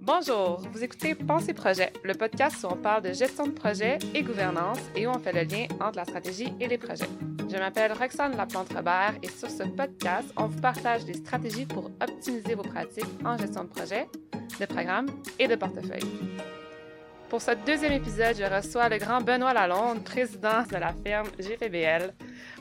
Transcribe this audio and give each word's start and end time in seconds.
Bonjour, 0.00 0.62
vous 0.72 0.84
écoutez 0.84 1.14
Pensez 1.14 1.52
Projet, 1.52 1.92
le 2.04 2.14
podcast 2.14 2.64
où 2.64 2.68
on 2.70 2.76
parle 2.76 3.02
de 3.02 3.12
gestion 3.12 3.48
de 3.48 3.52
projet 3.52 3.98
et 4.14 4.22
gouvernance 4.22 4.78
et 4.94 5.06
où 5.06 5.10
on 5.10 5.18
fait 5.18 5.32
le 5.32 5.42
lien 5.42 5.66
entre 5.80 5.96
la 5.96 6.04
stratégie 6.04 6.52
et 6.60 6.68
les 6.68 6.78
projets. 6.78 7.08
Je 7.50 7.56
m'appelle 7.56 7.92
Roxane 7.92 8.36
Laplante-Robert 8.36 9.14
et 9.22 9.28
sur 9.28 9.50
ce 9.50 9.64
podcast, 9.64 10.32
on 10.36 10.46
vous 10.46 10.60
partage 10.60 11.04
des 11.04 11.14
stratégies 11.14 11.66
pour 11.66 11.90
optimiser 12.00 12.54
vos 12.54 12.62
pratiques 12.62 13.04
en 13.24 13.36
gestion 13.36 13.64
de 13.64 13.68
projet, 13.68 14.06
de 14.60 14.66
programme 14.66 15.06
et 15.38 15.48
de 15.48 15.56
portefeuille. 15.56 16.08
Pour 17.28 17.42
ce 17.42 17.50
deuxième 17.66 17.92
épisode, 17.92 18.36
je 18.36 18.44
reçois 18.44 18.88
le 18.88 18.98
grand 18.98 19.20
Benoît 19.20 19.52
Lalonde, 19.52 20.04
président 20.04 20.62
de 20.70 20.76
la 20.76 20.94
firme 21.04 21.26
GPBL. 21.38 22.14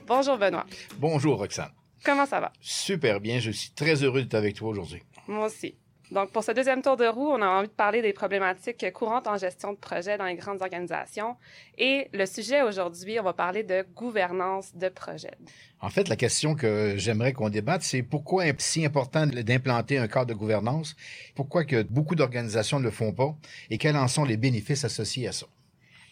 Bonjour 0.08 0.38
Benoît. 0.38 0.66
Bonjour 0.98 1.38
Roxane. 1.38 1.72
Comment 2.04 2.26
ça 2.26 2.40
va? 2.40 2.54
Super 2.62 3.20
bien, 3.20 3.40
je 3.40 3.52
suis 3.52 3.72
très 3.72 4.04
heureux 4.04 4.22
d'être 4.22 4.36
avec 4.36 4.56
toi 4.56 4.70
aujourd'hui. 4.70 5.02
Moi 5.28 5.48
aussi. 5.48 5.76
Donc, 6.12 6.32
pour 6.32 6.44
ce 6.44 6.52
deuxième 6.52 6.84
tour 6.84 6.98
de 6.98 7.08
roue, 7.08 7.30
on 7.32 7.42
a 7.42 7.48
envie 7.48 7.68
de 7.68 7.74
parler 7.74 8.04
des 8.04 8.14
problématiques 8.14 8.86
courantes 8.94 9.28
en 9.28 9.38
gestion 9.38 9.74
de 9.74 9.78
projet 9.78 10.18
dans 10.20 10.26
les 10.26 10.36
grandes 10.36 10.62
organisations. 10.62 11.36
Et 11.80 12.10
le 12.14 12.28
sujet 12.28 12.62
aujourd'hui, 12.62 13.20
on 13.20 13.24
va 13.24 13.34
parler 13.34 13.64
de 13.64 13.84
gouvernance 13.96 14.76
de 14.76 14.90
projet. 14.90 15.32
En 15.82 15.90
fait, 15.90 16.08
la 16.08 16.16
question 16.16 16.54
que 16.54 16.94
j'aimerais 16.98 17.34
qu'on 17.34 17.50
débatte, 17.50 17.82
c'est 17.82 18.04
pourquoi 18.04 18.46
est 18.46 18.62
si 18.62 18.86
important 18.86 19.26
d'implanter 19.26 19.98
un 19.98 20.08
cadre 20.08 20.28
de 20.28 20.36
gouvernance, 20.36 20.96
pourquoi 21.36 21.66
que 21.66 21.82
beaucoup 21.82 22.14
d'organisations 22.14 22.80
ne 22.80 22.86
le 22.86 22.92
font 22.92 23.12
pas? 23.12 23.36
Et 23.72 23.80
quels 23.80 23.98
en 23.98 24.08
sont 24.08 24.26
les 24.26 24.38
bénéfices 24.38 24.86
associés 24.86 25.28
à 25.28 25.32
ça? 25.32 25.48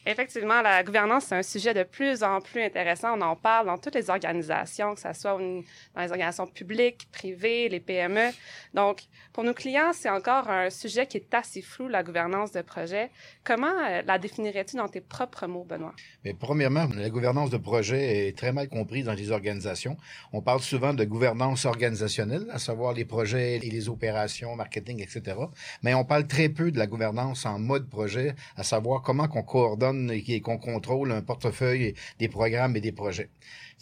Effectivement, 0.06 0.62
la 0.62 0.84
gouvernance, 0.84 1.26
c'est 1.26 1.36
un 1.36 1.44
sujet 1.44 1.74
de 1.74 1.84
plus 1.84 2.24
en 2.24 2.42
plus 2.42 2.62
intéressant. 2.62 3.18
On 3.18 3.22
en 3.22 3.36
parle 3.38 3.68
dans 3.68 3.78
toutes 3.78 3.96
les 3.96 4.10
organisations, 4.10 4.96
que 4.96 5.02
ce 5.02 5.14
soit 5.14 5.32
dans 5.32 6.02
les 6.02 6.12
organisations 6.12 6.46
publiques, 6.46 7.08
privées, 7.12 7.70
les 7.70 7.80
PME. 7.80 8.32
Donc, 8.74 9.04
pour 9.32 9.46
nos 9.46 9.54
clients, 9.54 9.92
c'est 9.94 10.10
encore 10.10 10.50
un 10.50 10.70
sujet 10.70 11.08
qui 11.08 11.18
est 11.18 11.34
assez 11.34 11.62
flou, 11.62 11.88
la 11.88 12.04
gouvernance 12.04 12.52
de 12.52 12.62
projet. 12.62 13.12
Comment 13.46 13.68
euh, 13.68 14.02
la 14.06 14.20
définirais-tu 14.20 14.76
dans 14.76 14.90
tes 14.90 15.00
propres 15.00 15.48
mots, 15.48 15.64
Benoît? 15.64 15.94
Mais 16.26 16.34
premièrement, 16.34 16.88
la 16.96 17.10
gouvernance 17.10 17.50
de 17.50 17.58
projet 17.58 18.28
est 18.28 18.38
très 18.38 18.52
mal 18.52 18.68
comprise 18.68 19.06
dans 19.06 19.14
les 19.14 19.32
organisations. 19.32 19.96
On 20.34 20.42
parle 20.42 20.60
souvent 20.62 20.94
de 20.94 21.06
gouvernance 21.06 21.66
organisationnelle, 21.66 22.48
à 22.52 22.60
savoir 22.60 22.94
les 22.94 23.06
projets 23.06 23.56
et 23.56 23.70
les 23.70 23.88
opérations, 23.88 24.56
marketing, 24.56 25.02
etc. 25.02 25.38
Mais 25.82 25.94
on 25.94 26.04
parle 26.04 26.28
très 26.28 26.50
peu 26.50 26.72
de 26.72 26.78
la 26.78 26.88
gouvernance 26.88 27.46
en 27.46 27.58
mode 27.58 27.90
projet, 27.90 28.36
à 28.58 28.64
savoir 28.64 29.02
comment 29.02 29.28
qu'on 29.28 29.44
coordonne 29.44 29.93
et 30.12 30.42
qu'on 30.42 30.58
contrôle 30.58 31.12
un 31.12 31.22
portefeuille 31.22 31.94
des 32.20 32.28
programmes 32.28 32.76
et 32.76 32.82
des 32.82 32.92
projets 32.92 33.30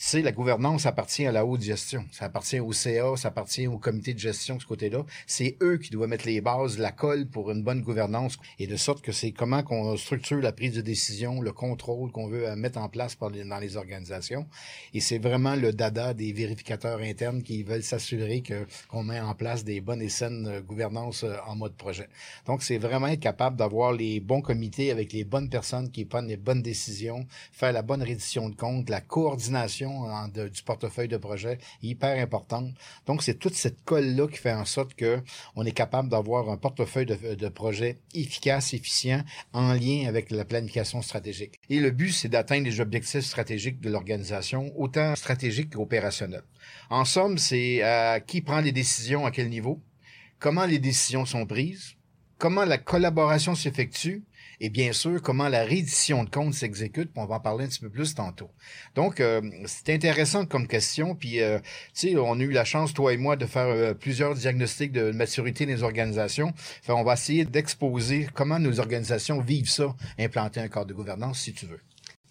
c'est 0.04 0.23
la 0.23 0.31
gouvernance 0.31 0.88
appartient 0.88 1.28
à 1.28 1.31
la 1.31 1.45
haute 1.45 1.62
gestion. 1.62 2.06
Ça 2.12 2.26
appartient 2.26 2.59
au 2.59 2.73
CA, 2.73 3.16
ça 3.18 3.28
appartient 3.28 3.68
au 3.68 3.78
comité 3.78 4.16
de 4.16 4.20
gestion 4.20 4.56
de 4.56 4.62
ce 4.62 4.66
côté-là. 4.66 5.06
C'est 5.28 5.58
eux 5.62 5.78
qui 5.78 5.92
doivent 5.92 6.09
mettre 6.09 6.26
les 6.26 6.42
bases, 6.42 6.80
la 6.80 6.92
colle 6.92 7.28
pour 7.28 7.52
une 7.52 7.62
bonne 7.62 7.81
gouvernance 7.81 8.40
et 8.58 8.66
de 8.66 8.76
sorte 8.78 9.03
que 9.03 9.12
c'est 9.12 9.31
comment 9.31 9.62
qu'on 9.62 9.95
structure 9.98 10.40
la 10.42 10.53
prise 10.53 10.73
de 10.73 10.81
décision, 10.81 11.40
le 11.40 11.52
contrôle 11.52 12.12
qu'on 12.12 12.28
veut 12.28 12.56
mettre 12.56 12.80
en 12.80 12.90
place 12.90 13.16
dans 13.20 13.59
les 13.59 13.78
organisations. 13.78 14.48
Et 14.96 15.02
c'est 15.02 15.20
vraiment 15.20 15.56
le 15.56 15.72
dada 15.72 16.16
des 16.16 16.34
vérificateurs 16.34 17.02
internes 17.02 17.44
qui 17.44 17.62
veulent 17.62 17.84
s'assurer 17.84 18.42
que 18.42 18.66
qu'on 18.88 19.03
met 19.03 19.20
en 19.20 19.36
place 19.36 19.64
des 19.64 19.81
bonnes 19.81 20.02
et 20.02 20.09
saines 20.09 20.48
euh, 20.48 20.62
gouvernances 20.62 21.23
euh, 21.23 21.36
en 21.46 21.56
mode 21.56 21.75
projet. 21.75 22.09
Donc, 22.48 22.64
c'est 22.64 22.80
vraiment 22.80 23.08
être 23.08 23.20
capable 23.20 23.56
d'avoir 23.56 23.94
les 23.94 24.20
bons 24.20 24.42
comités 24.42 24.90
avec 24.90 25.14
les 25.14 25.23
bonnes 25.23 25.50
personnes 25.50 25.92
qui 25.92 26.00
prennent 26.05 26.27
les 26.27 26.38
bonnes 26.38 26.61
décisions, 26.61 27.27
faire 27.52 27.71
la 27.71 27.81
bonne 27.81 28.03
reddition 28.03 28.49
de 28.49 28.55
compte, 28.55 28.89
la 28.89 29.02
coordination 29.02 29.91
du 30.33 30.63
portefeuille 30.63 31.07
de 31.07 31.17
projet 31.17 31.57
hyper 31.81 32.21
importante. 32.21 32.73
Donc, 33.05 33.23
c'est 33.23 33.39
toute 33.39 33.55
cette 33.55 33.83
colle-là 33.83 34.27
qui 34.27 34.38
fait 34.38 34.53
en 34.53 34.66
sorte 34.66 34.94
que 34.94 35.22
on 35.55 35.66
est 35.66 35.72
capable 35.72 36.09
d'avoir 36.09 36.49
un 36.49 36.57
portefeuille 36.57 37.06
de, 37.06 37.35
de 37.35 37.50
projet 37.50 38.00
efficace, 38.13 38.73
efficient, 38.73 39.23
en 39.53 39.73
lien 39.73 40.06
avec 40.07 40.31
la 40.31 40.45
planification 40.45 41.01
stratégique. 41.01 41.59
Et 41.69 41.79
le 41.79 41.91
but, 41.91 42.11
c'est 42.11 42.29
d'atteindre 42.29 42.66
les 42.66 42.79
objectifs 42.79 43.25
stratégiques 43.25 43.79
de 43.81 43.90
l'organisation, 43.90 44.72
autant 44.78 45.16
stratégiques 45.16 45.73
qu'opérationnels. 45.73 46.44
En 46.90 47.06
somme, 47.06 47.38
c'est 47.38 47.84
euh, 47.84 48.19
qui 48.19 48.41
prend 48.41 48.61
les 48.61 48.72
décisions 48.72 49.25
à 49.25 49.31
quel 49.31 49.50
niveau, 49.50 49.81
comment 50.40 50.66
les 50.66 50.79
décisions 50.79 51.25
sont 51.25 51.45
prises, 51.45 51.95
comment 52.38 52.66
la 52.66 52.78
collaboration 52.78 53.56
s'effectue 53.56 54.23
et 54.61 54.69
bien 54.69 54.94
sûr 54.94 55.22
comment 55.22 55.49
la 55.49 55.66
reddition 55.66 56.23
de 56.23 56.29
compte 56.29 56.53
s'exécute, 56.53 57.09
on 57.16 57.25
va 57.25 57.35
en 57.35 57.39
parler 57.39 57.66
un 57.66 57.67
petit 57.67 57.79
peu 57.79 57.89
plus 57.89 58.13
tantôt. 58.13 58.51
Donc, 58.94 59.19
euh, 59.19 59.41
c'est 59.66 59.91
intéressant 59.91 60.45
comme 60.45 60.67
question, 60.67 61.16
puis 61.16 61.41
euh, 61.41 61.59
tu 61.95 62.09
sais, 62.09 62.16
on 62.16 62.39
a 62.39 62.44
eu 62.44 62.51
la 62.51 62.63
chance, 62.63 62.94
toi 62.94 63.11
et 63.11 63.17
moi, 63.17 63.35
de 63.35 63.47
faire 63.47 63.67
euh, 63.67 63.94
plusieurs 63.95 64.35
diagnostics 64.35 64.91
de 64.91 65.11
maturité 65.11 65.66
des 65.66 65.81
organisations. 65.81 66.53
Enfin, 66.83 66.94
on 66.94 67.03
va 67.03 67.13
essayer 67.13 67.44
d'exposer 67.44 68.27
comment 68.35 68.59
nos 68.59 68.79
organisations 68.79 69.41
vivent 69.41 69.69
ça, 69.69 69.95
implanter 70.19 70.59
un 70.59 70.67
cadre 70.67 70.85
de 70.85 70.93
gouvernance, 70.93 71.39
si 71.39 71.53
tu 71.53 71.66
veux. 71.66 71.79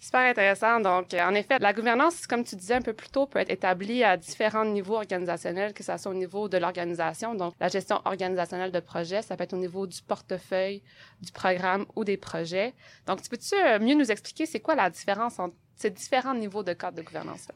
Super 0.03 0.21
intéressant. 0.31 0.79
Donc, 0.79 1.13
en 1.13 1.35
effet, 1.35 1.59
la 1.59 1.73
gouvernance, 1.73 2.25
comme 2.25 2.43
tu 2.43 2.55
disais 2.55 2.73
un 2.73 2.81
peu 2.81 2.91
plus 2.91 3.09
tôt, 3.09 3.27
peut 3.27 3.37
être 3.37 3.51
établie 3.51 4.03
à 4.03 4.17
différents 4.17 4.65
niveaux 4.65 4.95
organisationnels, 4.95 5.73
que 5.75 5.83
ce 5.83 5.95
soit 5.95 6.09
au 6.11 6.15
niveau 6.15 6.49
de 6.49 6.57
l'organisation, 6.57 7.35
donc 7.35 7.53
la 7.59 7.67
gestion 7.67 8.01
organisationnelle 8.05 8.71
de 8.71 8.79
projet, 8.79 9.21
ça 9.21 9.37
peut 9.37 9.43
être 9.43 9.53
au 9.53 9.57
niveau 9.57 9.85
du 9.85 10.01
portefeuille, 10.01 10.81
du 11.21 11.31
programme 11.31 11.85
ou 11.95 12.03
des 12.03 12.17
projets. 12.17 12.73
Donc, 13.05 13.21
tu 13.21 13.29
peux-tu 13.29 13.53
mieux 13.79 13.93
nous 13.93 14.11
expliquer 14.11 14.47
c'est 14.47 14.59
quoi 14.59 14.73
la 14.73 14.89
différence 14.89 15.37
entre 15.37 15.55
ces 15.81 15.89
différents 15.89 16.35
niveaux 16.35 16.63
de 16.63 16.73
cadre 16.73 16.97
de 16.97 17.01
gouvernance? 17.01 17.47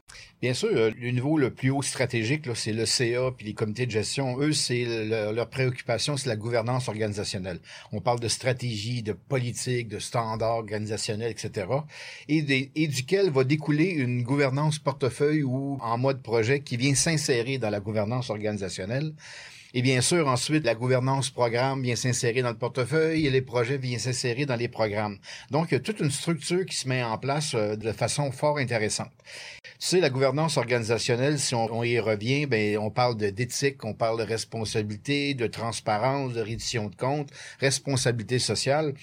Bien 0.42 0.54
sûr, 0.54 0.70
euh, 0.72 0.90
le 0.98 1.10
niveau 1.10 1.38
le 1.38 1.50
plus 1.50 1.70
haut 1.70 1.82
stratégique, 1.82 2.44
c'est 2.54 2.72
le 2.72 2.86
CA 2.86 3.30
puis 3.36 3.46
les 3.46 3.54
comités 3.54 3.86
de 3.86 3.90
gestion. 3.90 4.38
Eux, 4.40 4.52
c'est 4.52 4.84
leur 5.32 5.48
préoccupation, 5.48 6.16
c'est 6.16 6.28
la 6.28 6.36
gouvernance 6.36 6.88
organisationnelle. 6.88 7.60
On 7.92 8.00
parle 8.00 8.20
de 8.20 8.28
stratégie, 8.28 9.02
de 9.02 9.12
politique, 9.12 9.88
de 9.88 9.98
standards 9.98 10.56
organisationnels, 10.56 11.30
etc. 11.30 11.66
Et, 12.28 12.70
et 12.74 12.88
duquel 12.88 13.30
va 13.30 13.44
découler 13.44 13.90
une 13.90 14.22
gouvernance 14.22 14.78
portefeuille 14.78 15.42
ou 15.42 15.78
en 15.80 15.98
mode 15.98 16.22
projet 16.22 16.60
qui 16.60 16.76
vient 16.76 16.94
s'insérer 16.94 17.58
dans 17.58 17.70
la 17.70 17.80
gouvernance 17.80 18.30
organisationnelle. 18.30 19.12
Et 19.74 19.82
bien 19.82 20.00
sûr, 20.00 20.26
ensuite, 20.28 20.64
la 20.64 20.74
gouvernance 20.74 21.30
programme 21.30 21.82
vient 21.82 21.96
s'insérer 21.96 22.42
dans 22.42 22.50
le 22.50 22.56
portefeuille 22.56 23.26
et 23.26 23.30
les 23.30 23.42
projets 23.42 23.78
viennent 23.78 23.98
s'insérer 23.98 24.46
dans 24.46 24.56
les 24.56 24.68
programmes. 24.68 25.18
Donc, 25.50 25.68
il 25.70 25.74
y 25.74 25.76
a 25.76 25.80
toute 25.80 26.00
une 26.00 26.10
structure 26.10 26.64
qui 26.64 26.76
se 26.76 26.88
met 26.88 27.02
en 27.02 27.18
place 27.18 27.54
euh, 27.54 27.76
de 27.76 27.92
façon 27.92 28.30
fort 28.32 28.58
intéressante. 28.58 29.10
Tu 29.78 29.88
sais, 29.88 30.00
la 30.00 30.10
gouvernance 30.10 30.56
organisationnelle, 30.56 31.38
si 31.38 31.54
on, 31.54 31.84
y 31.84 32.00
revient, 32.00 32.46
ben, 32.46 32.78
on 32.78 32.90
parle 32.90 33.16
d'éthique, 33.16 33.84
on 33.84 33.92
parle 33.92 34.18
de 34.18 34.24
responsabilité, 34.24 35.34
de 35.34 35.46
transparence, 35.46 36.32
de 36.32 36.40
reddition 36.40 36.88
de 36.88 36.94
comptes, 36.94 37.30
responsabilité 37.60 38.38
sociale. 38.38 38.94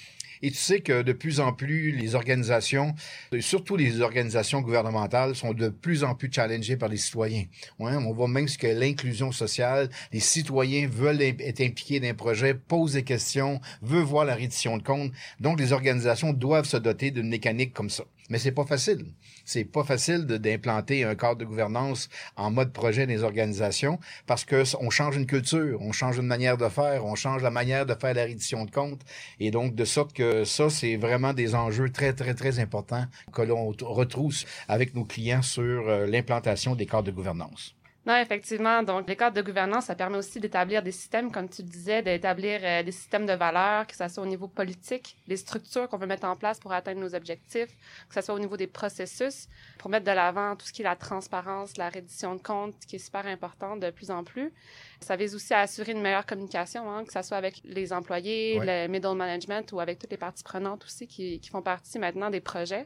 Et 0.45 0.51
tu 0.51 0.57
sais 0.57 0.81
que 0.81 1.03
de 1.03 1.13
plus 1.13 1.39
en 1.39 1.53
plus, 1.53 1.93
les 1.93 2.15
organisations, 2.15 2.93
surtout 3.39 3.77
les 3.77 4.01
organisations 4.01 4.59
gouvernementales, 4.59 5.35
sont 5.35 5.53
de 5.53 5.69
plus 5.69 6.03
en 6.03 6.15
plus 6.15 6.29
challengées 6.29 6.75
par 6.75 6.89
les 6.89 6.97
citoyens. 6.97 7.45
On 7.79 8.11
voit 8.11 8.27
même 8.27 8.49
ce 8.49 8.57
que 8.57 8.67
l'inclusion 8.67 9.31
sociale, 9.31 9.89
les 10.11 10.19
citoyens 10.19 10.89
veulent 10.89 11.21
être 11.21 11.61
impliqués 11.61 12.01
dans 12.01 12.09
un 12.09 12.13
projet, 12.13 12.53
posent 12.55 12.93
des 12.93 13.03
questions, 13.03 13.61
veulent 13.81 14.03
voir 14.03 14.25
la 14.25 14.35
reddition 14.35 14.77
de 14.77 14.83
comptes. 14.83 15.13
Donc, 15.39 15.61
les 15.61 15.71
organisations 15.71 16.33
doivent 16.33 16.65
se 16.65 16.75
doter 16.75 17.11
d'une 17.11 17.29
mécanique 17.29 17.73
comme 17.73 17.89
ça. 17.89 18.03
Mais 18.29 18.39
c'est 18.39 18.51
pas 18.51 18.65
facile. 18.65 19.05
C'est 19.45 19.65
pas 19.65 19.83
facile 19.83 20.25
d'implanter 20.25 21.03
un 21.03 21.15
cadre 21.15 21.37
de 21.37 21.45
gouvernance 21.45 22.09
en 22.35 22.51
mode 22.51 22.71
projet 22.71 23.05
des 23.05 23.23
organisations 23.23 23.99
parce 24.25 24.45
que 24.45 24.63
on 24.79 24.89
change 24.89 25.17
une 25.17 25.25
culture, 25.25 25.81
on 25.81 25.91
change 25.91 26.17
une 26.17 26.27
manière 26.27 26.57
de 26.57 26.69
faire, 26.69 27.05
on 27.05 27.15
change 27.15 27.43
la 27.43 27.51
manière 27.51 27.85
de 27.85 27.93
faire 27.95 28.13
la 28.13 28.23
reddition 28.23 28.65
de 28.65 28.71
comptes. 28.71 29.01
Et 29.39 29.51
donc, 29.51 29.75
de 29.75 29.85
sorte 29.85 30.13
que 30.13 30.43
ça, 30.45 30.69
c'est 30.69 30.95
vraiment 30.95 31.33
des 31.33 31.55
enjeux 31.55 31.89
très, 31.89 32.13
très, 32.13 32.33
très 32.33 32.59
importants 32.59 33.05
que 33.33 33.41
l'on 33.41 33.73
retrousse 33.81 34.45
avec 34.67 34.95
nos 34.95 35.05
clients 35.05 35.41
sur 35.41 35.89
euh, 35.89 36.05
l'implantation 36.05 36.75
des 36.75 36.85
cadres 36.85 37.03
de 37.03 37.11
gouvernance. 37.11 37.75
Non, 38.05 38.17
effectivement. 38.17 38.83
Donc, 38.83 39.07
les 39.07 39.15
cadres 39.15 39.37
de 39.37 39.41
gouvernance, 39.41 39.85
ça 39.85 39.95
permet 39.95 40.17
aussi 40.17 40.41
d'établir 40.41 40.83
des 40.83 40.91
systèmes, 40.91 41.31
comme 41.31 41.47
tu 41.47 41.63
disais, 41.63 42.01
d'établir 42.01 42.59
euh, 42.61 42.83
des 42.83 42.91
systèmes 42.91 43.25
de 43.25 43.31
valeurs, 43.31 43.87
que 43.87 43.95
ce 43.95 44.05
soit 44.09 44.21
au 44.21 44.25
niveau 44.25 44.49
politique, 44.49 45.15
les 45.27 45.37
structures 45.37 45.87
qu'on 45.87 45.97
veut 45.97 46.07
mettre 46.07 46.27
en 46.27 46.35
place 46.35 46.59
pour 46.59 46.73
atteindre 46.73 46.99
nos 46.99 47.15
objectifs, 47.15 47.69
que 48.09 48.13
ce 48.13 48.21
soit 48.21 48.35
au 48.35 48.39
niveau 48.39 48.57
des 48.57 48.67
processus, 48.67 49.47
pour 49.77 49.89
mettre 49.89 50.05
de 50.05 50.11
l'avant 50.11 50.57
tout 50.57 50.65
ce 50.65 50.73
qui 50.73 50.81
est 50.81 50.85
la 50.85 50.97
transparence, 50.97 51.77
la 51.77 51.87
reddition 51.87 52.35
de 52.35 52.41
comptes, 52.41 52.75
qui 52.85 52.97
est 52.97 52.99
super 52.99 53.25
important 53.25 53.77
de 53.77 53.89
plus 53.89 54.11
en 54.11 54.25
plus. 54.25 54.51
Ça 54.99 55.15
vise 55.15 55.33
aussi 55.33 55.53
à 55.53 55.59
assurer 55.59 55.93
une 55.93 56.01
meilleure 56.01 56.25
communication, 56.25 56.91
hein, 56.91 57.05
que 57.05 57.13
ce 57.13 57.21
soit 57.21 57.37
avec 57.37 57.61
les 57.63 57.93
employés, 57.93 58.59
le 58.61 58.87
middle 58.87 59.15
management 59.15 59.71
ou 59.71 59.79
avec 59.79 59.99
toutes 59.99 60.11
les 60.11 60.17
parties 60.17 60.43
prenantes 60.43 60.83
aussi 60.83 61.07
qui, 61.07 61.39
qui 61.39 61.49
font 61.49 61.61
partie 61.61 61.99
maintenant 61.99 62.29
des 62.29 62.41
projets. 62.41 62.85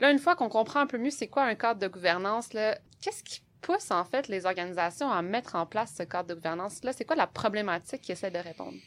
Là, 0.00 0.10
une 0.10 0.18
fois 0.18 0.34
qu'on 0.34 0.48
comprend 0.48 0.80
un 0.80 0.86
peu 0.86 0.96
mieux 0.96 1.10
c'est 1.10 1.28
quoi 1.28 1.44
un 1.44 1.54
cadre 1.54 1.78
de 1.78 1.88
gouvernance, 1.88 2.48
qu'est-ce 2.48 3.22
qui 3.22 3.42
pousse 3.60 3.90
en 3.90 4.04
fait 4.04 4.28
les 4.28 4.46
organisations 4.46 5.10
à 5.10 5.22
mettre 5.22 5.54
en 5.54 5.66
place 5.66 5.94
ce 5.96 6.02
cadre 6.02 6.28
de 6.28 6.34
gouvernance-là? 6.34 6.92
C'est 6.92 7.04
quoi 7.04 7.16
la 7.16 7.26
problématique 7.26 8.02
qui 8.02 8.12
essaie 8.12 8.30
de 8.30 8.38
répondre? 8.38 8.78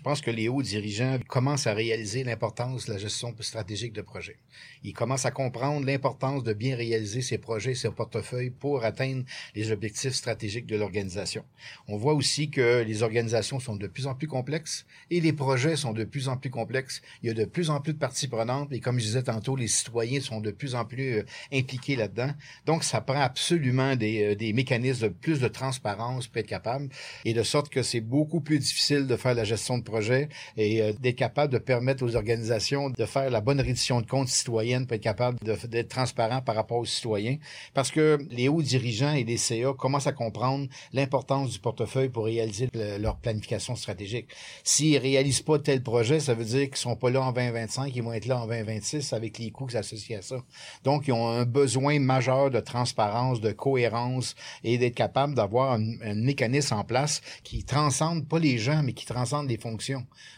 Je 0.00 0.04
pense 0.04 0.22
que 0.22 0.30
les 0.30 0.48
hauts 0.48 0.62
dirigeants 0.62 1.18
commencent 1.28 1.66
à 1.66 1.74
réaliser 1.74 2.24
l'importance 2.24 2.86
de 2.86 2.94
la 2.94 2.98
gestion 2.98 3.34
stratégique 3.40 3.92
de 3.92 4.00
projet. 4.00 4.38
Ils 4.82 4.94
commencent 4.94 5.26
à 5.26 5.30
comprendre 5.30 5.84
l'importance 5.84 6.42
de 6.42 6.54
bien 6.54 6.74
réaliser 6.74 7.20
ces 7.20 7.36
projets, 7.36 7.74
ces 7.74 7.90
portefeuilles 7.90 8.48
pour 8.48 8.82
atteindre 8.82 9.24
les 9.54 9.70
objectifs 9.72 10.14
stratégiques 10.14 10.64
de 10.64 10.76
l'organisation. 10.76 11.44
On 11.86 11.98
voit 11.98 12.14
aussi 12.14 12.48
que 12.48 12.82
les 12.82 13.02
organisations 13.02 13.60
sont 13.60 13.76
de 13.76 13.86
plus 13.88 14.06
en 14.06 14.14
plus 14.14 14.26
complexes 14.26 14.86
et 15.10 15.20
les 15.20 15.34
projets 15.34 15.76
sont 15.76 15.92
de 15.92 16.04
plus 16.04 16.28
en 16.28 16.38
plus 16.38 16.48
complexes. 16.48 17.02
Il 17.22 17.26
y 17.26 17.30
a 17.30 17.34
de 17.34 17.44
plus 17.44 17.68
en 17.68 17.82
plus 17.82 17.92
de 17.92 17.98
parties 17.98 18.26
prenantes 18.26 18.72
et 18.72 18.80
comme 18.80 18.98
je 18.98 19.04
disais 19.04 19.24
tantôt, 19.24 19.54
les 19.54 19.68
citoyens 19.68 20.22
sont 20.22 20.40
de 20.40 20.50
plus 20.50 20.76
en 20.76 20.86
plus 20.86 21.18
euh, 21.18 21.26
impliqués 21.52 21.96
là-dedans. 21.96 22.32
Donc, 22.64 22.84
ça 22.84 23.02
prend 23.02 23.20
absolument 23.20 23.96
des, 23.96 24.32
euh, 24.32 24.34
des 24.34 24.54
mécanismes 24.54 25.08
de 25.08 25.12
plus 25.12 25.40
de 25.40 25.48
transparence 25.48 26.26
pour 26.26 26.38
être 26.38 26.46
capable 26.46 26.88
et 27.26 27.34
de 27.34 27.42
sorte 27.42 27.68
que 27.68 27.82
c'est 27.82 28.00
beaucoup 28.00 28.40
plus 28.40 28.58
difficile 28.58 29.06
de 29.06 29.16
faire 29.16 29.34
la 29.34 29.44
gestion 29.44 29.76
de 29.76 29.89
projet 29.90 30.28
et 30.56 30.82
euh, 30.82 30.92
d'être 30.98 31.16
capable 31.16 31.52
de 31.52 31.58
permettre 31.58 32.04
aux 32.04 32.16
organisations 32.16 32.90
de 32.90 33.04
faire 33.04 33.30
la 33.30 33.40
bonne 33.40 33.60
reddition 33.60 34.00
de 34.00 34.06
comptes 34.06 34.28
citoyenne 34.28 34.86
pour 34.86 34.94
être 34.94 35.02
capable 35.02 35.38
d'être 35.40 35.88
transparent 35.88 36.40
par 36.40 36.54
rapport 36.54 36.78
aux 36.78 36.84
citoyens. 36.84 37.36
Parce 37.74 37.90
que 37.90 38.18
les 38.30 38.48
hauts 38.48 38.62
dirigeants 38.62 39.12
et 39.12 39.24
les 39.24 39.36
CA 39.36 39.72
commencent 39.72 40.06
à 40.06 40.12
comprendre 40.12 40.68
l'importance 40.92 41.50
du 41.50 41.58
portefeuille 41.58 42.08
pour 42.08 42.24
réaliser 42.24 42.68
leur 42.74 43.16
planification 43.16 43.74
stratégique. 43.76 44.28
S'ils 44.64 44.98
réalisent 44.98 45.42
pas 45.42 45.58
tel 45.58 45.82
projet, 45.82 46.20
ça 46.20 46.34
veut 46.34 46.44
dire 46.44 46.68
qu'ils 46.68 46.76
sont 46.76 46.96
pas 46.96 47.10
là 47.10 47.22
en 47.22 47.32
2025, 47.32 47.94
ils 47.94 48.02
vont 48.02 48.12
être 48.12 48.26
là 48.26 48.40
en 48.40 48.46
2026 48.46 49.12
avec 49.12 49.38
les 49.38 49.50
coûts 49.50 49.68
associés 49.74 50.16
à 50.16 50.22
ça. 50.22 50.36
Donc, 50.84 51.08
ils 51.08 51.12
ont 51.12 51.28
un 51.28 51.44
besoin 51.44 51.98
majeur 51.98 52.50
de 52.50 52.60
transparence, 52.60 53.40
de 53.40 53.52
cohérence 53.52 54.36
et 54.64 54.78
d'être 54.78 54.94
capable 54.94 55.34
d'avoir 55.34 55.72
un 55.72 56.14
mécanisme 56.14 56.74
en 56.74 56.84
place 56.84 57.20
qui 57.42 57.64
transcende 57.64 58.26
pas 58.26 58.38
les 58.38 58.58
gens, 58.58 58.82
mais 58.82 58.92
qui 58.92 59.06
transcende 59.06 59.48
les 59.48 59.58
fonctions. 59.58 59.79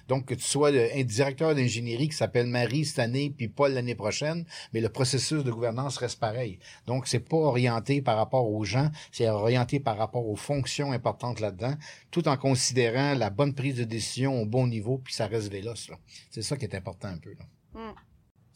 Donc, 0.09 0.27
que 0.27 0.35
tu 0.35 0.45
sois 0.45 0.71
un 0.71 1.03
directeur 1.03 1.55
d'ingénierie 1.55 2.09
qui 2.09 2.17
s'appelle 2.17 2.47
Marie 2.47 2.85
cette 2.85 2.99
année, 2.99 3.33
puis 3.37 3.49
Paul 3.49 3.73
l'année 3.73 3.95
prochaine, 3.95 4.45
mais 4.73 4.81
le 4.81 4.89
processus 4.89 5.45
de 5.45 5.51
gouvernance 5.51 5.99
reste 5.99 6.19
pareil. 6.21 6.59
Donc, 6.87 7.07
c'est 7.07 7.21
pas 7.21 7.37
orienté 7.37 8.03
par 8.03 8.17
rapport 8.17 8.49
aux 8.49 8.65
gens, 8.65 8.91
c'est 9.11 9.29
orienté 9.29 9.81
par 9.81 9.97
rapport 9.97 10.27
aux 10.27 10.37
fonctions 10.37 10.93
importantes 10.93 11.41
là-dedans, 11.41 11.75
tout 12.11 12.29
en 12.29 12.37
considérant 12.37 13.15
la 13.15 13.31
bonne 13.31 13.55
prise 13.55 13.77
de 13.77 13.85
décision 13.85 14.41
au 14.41 14.47
bon 14.47 14.67
niveau, 14.67 14.99
puis 14.99 15.15
ça 15.15 15.27
reste 15.27 15.51
véloce. 15.51 15.91
C'est 16.31 16.43
ça 16.43 16.57
qui 16.57 16.65
est 16.65 16.75
important 16.75 17.09
un 17.09 17.19
peu. 17.19 17.35
Hmm. 17.75 17.93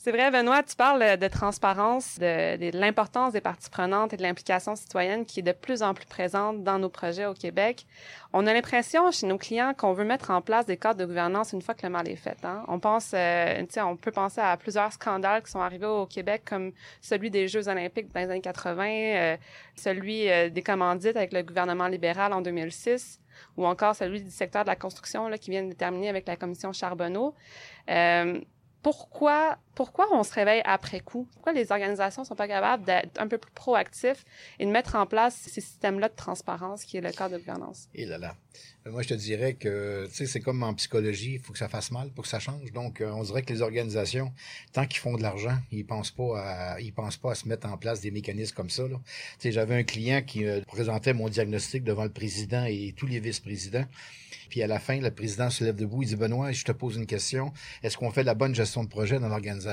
C'est 0.07 0.13
vrai, 0.13 0.31
Benoît, 0.31 0.63
tu 0.63 0.77
parles 0.77 1.17
de 1.19 1.27
transparence, 1.27 2.21
de, 2.21 2.79
l'importance 2.79 3.33
des 3.33 3.41
parties 3.41 3.69
prenantes 3.69 4.13
et 4.13 4.17
de 4.17 4.23
l'implication 4.23 4.77
citoyenne 4.77 5.27
qui 5.27 5.41
est 5.41 5.43
de 5.43 5.51
plus 5.51 5.83
en 5.83 5.95
plus 5.95 6.07
présente 6.07 6.63
dans 6.63 6.79
nos 6.79 6.89
projets 6.89 7.27
au 7.27 7.35
Québec. 7.35 7.87
On 8.33 8.47
a 8.47 8.55
l'impression 8.55 9.11
chez 9.11 9.27
nos 9.27 9.37
clients 9.37 9.75
qu'on 9.77 9.95
veut 9.95 10.05
mettre 10.05 10.31
en 10.31 10.43
place 10.43 10.65
des 10.65 10.77
cadres 10.77 11.01
de 11.01 11.07
gouvernance 11.07 11.53
une 11.53 11.61
fois 11.61 11.75
que 11.75 11.85
le 11.85 11.91
mal 11.91 12.09
est 12.09 12.15
fait. 12.15 12.37
Hein? 12.45 12.63
On 12.69 12.79
pense, 12.79 13.15
euh, 13.15 13.65
on 13.79 13.97
peut 13.97 14.13
penser 14.13 14.41
à 14.41 14.57
plusieurs 14.57 14.93
scandales 14.93 15.43
qui 15.43 15.51
sont 15.51 15.59
arrivés 15.61 15.87
au 15.87 16.07
Québec, 16.07 16.43
comme 16.45 16.71
celui 17.01 17.29
des 17.29 17.49
Jeux 17.49 17.67
olympiques 17.67 18.15
dans 18.15 18.21
les 18.21 18.31
années 18.31 18.41
80, 18.41 18.87
euh, 18.89 19.37
celui 19.75 20.31
euh, 20.31 20.51
des 20.51 20.63
commandites 20.63 21.17
avec 21.17 21.33
le 21.33 21.43
gouvernement 21.43 21.89
libéral 21.89 22.33
en 22.33 22.43
2006 22.43 23.19
ou 23.57 23.67
encore 23.67 23.97
celui 23.97 24.23
du 24.23 24.31
secteur 24.31 24.63
de 24.63 24.69
la 24.69 24.77
construction 24.77 25.27
là, 25.27 25.37
qui 25.37 25.51
vient 25.51 25.65
de 25.65 25.73
terminer 25.73 26.11
avec 26.11 26.29
la 26.29 26.37
commission 26.37 26.73
Charbonneau. 26.73 27.35
Euh, 27.91 28.41
pourquoi, 28.87 29.59
pourquoi 29.77 30.09
on 30.13 30.25
se 30.25 30.33
réveille 30.33 30.63
après 30.65 31.01
coup? 31.01 31.29
Pourquoi 31.35 31.53
les 31.53 31.71
organisations 31.71 32.25
sont 32.25 32.35
pas 32.35 32.49
capables 32.49 32.85
d'être 32.85 33.21
un 33.21 33.29
peu 33.29 33.37
plus 33.37 33.53
proactifs 33.53 34.25
et 34.59 34.65
de 34.65 34.71
mettre 34.71 34.97
en 34.97 35.07
place 35.07 35.37
ces 35.37 35.61
systèmes-là 35.61 36.09
de 36.09 36.15
transparence 36.17 36.83
qui 36.85 36.97
est 36.97 37.03
le 37.03 37.13
cadre 37.13 37.35
de 37.35 37.39
gouvernance? 37.39 37.89
Et 37.95 38.07
là 38.07 38.17
là. 38.17 38.35
Euh, 38.87 38.91
moi, 38.91 39.03
je 39.03 39.09
te 39.09 39.15
dirais 39.15 39.53
que, 39.55 40.07
tu 40.09 40.15
sais, 40.15 40.27
c'est 40.27 40.41
comme 40.41 40.63
en 40.63 40.73
psychologie, 40.75 41.35
il 41.35 41.41
faut 41.41 41.53
que 41.53 41.59
ça 41.59 41.69
fasse 41.69 41.91
mal 41.91 42.11
pour 42.11 42.25
que 42.25 42.31
ça 42.31 42.39
change. 42.39 42.73
Donc, 42.73 43.01
euh, 43.01 43.11
on 43.11 43.23
dirait 43.23 43.43
que 43.43 43.53
les 43.53 43.61
organisations, 43.61 44.33
tant 44.73 44.87
qu'ils 44.87 45.01
font 45.01 45.17
de 45.17 45.23
l'argent, 45.23 45.59
ils 45.71 45.85
pensent 45.85 46.11
pas 46.11 46.41
à, 46.41 46.81
ils 46.81 46.93
pensent 46.93 47.19
pas 47.19 47.33
à 47.33 47.35
se 47.35 47.47
mettre 47.47 47.69
en 47.69 47.77
place 47.77 48.01
des 48.01 48.11
mécanismes 48.11 48.55
comme 48.55 48.71
ça, 48.71 48.85
Tu 48.89 48.97
sais, 49.39 49.53
j'avais 49.53 49.77
un 49.77 49.85
client 49.85 50.23
qui 50.23 50.47
euh, 50.47 50.63
présentait 50.63 51.13
mon 51.13 51.29
diagnostic 51.29 51.85
devant 51.85 52.05
le 52.05 52.13
président 52.13 52.65
et 52.65 52.95
tous 52.97 53.07
les 53.07 53.21
vice-présidents. 53.21 53.85
Puis 54.49 54.63
à 54.63 54.67
la 54.67 54.79
fin, 54.79 55.01
le 55.01 55.11
président 55.11 55.51
se 55.51 55.65
lève 55.65 55.77
debout, 55.77 56.03
il 56.03 56.09
dit 56.09 56.17
Benoît, 56.17 56.53
je 56.53 56.65
te 56.65 56.73
pose 56.73 56.97
une 56.97 57.07
question. 57.07 57.53
Est-ce 57.83 57.97
qu'on 57.97 58.11
fait 58.11 58.23
la 58.23 58.35
bonne 58.35 58.55
gestion 58.55 58.85
de 58.85 58.89
projet 58.89 59.19
dans 59.19 59.29
l'organisation? 59.29 59.66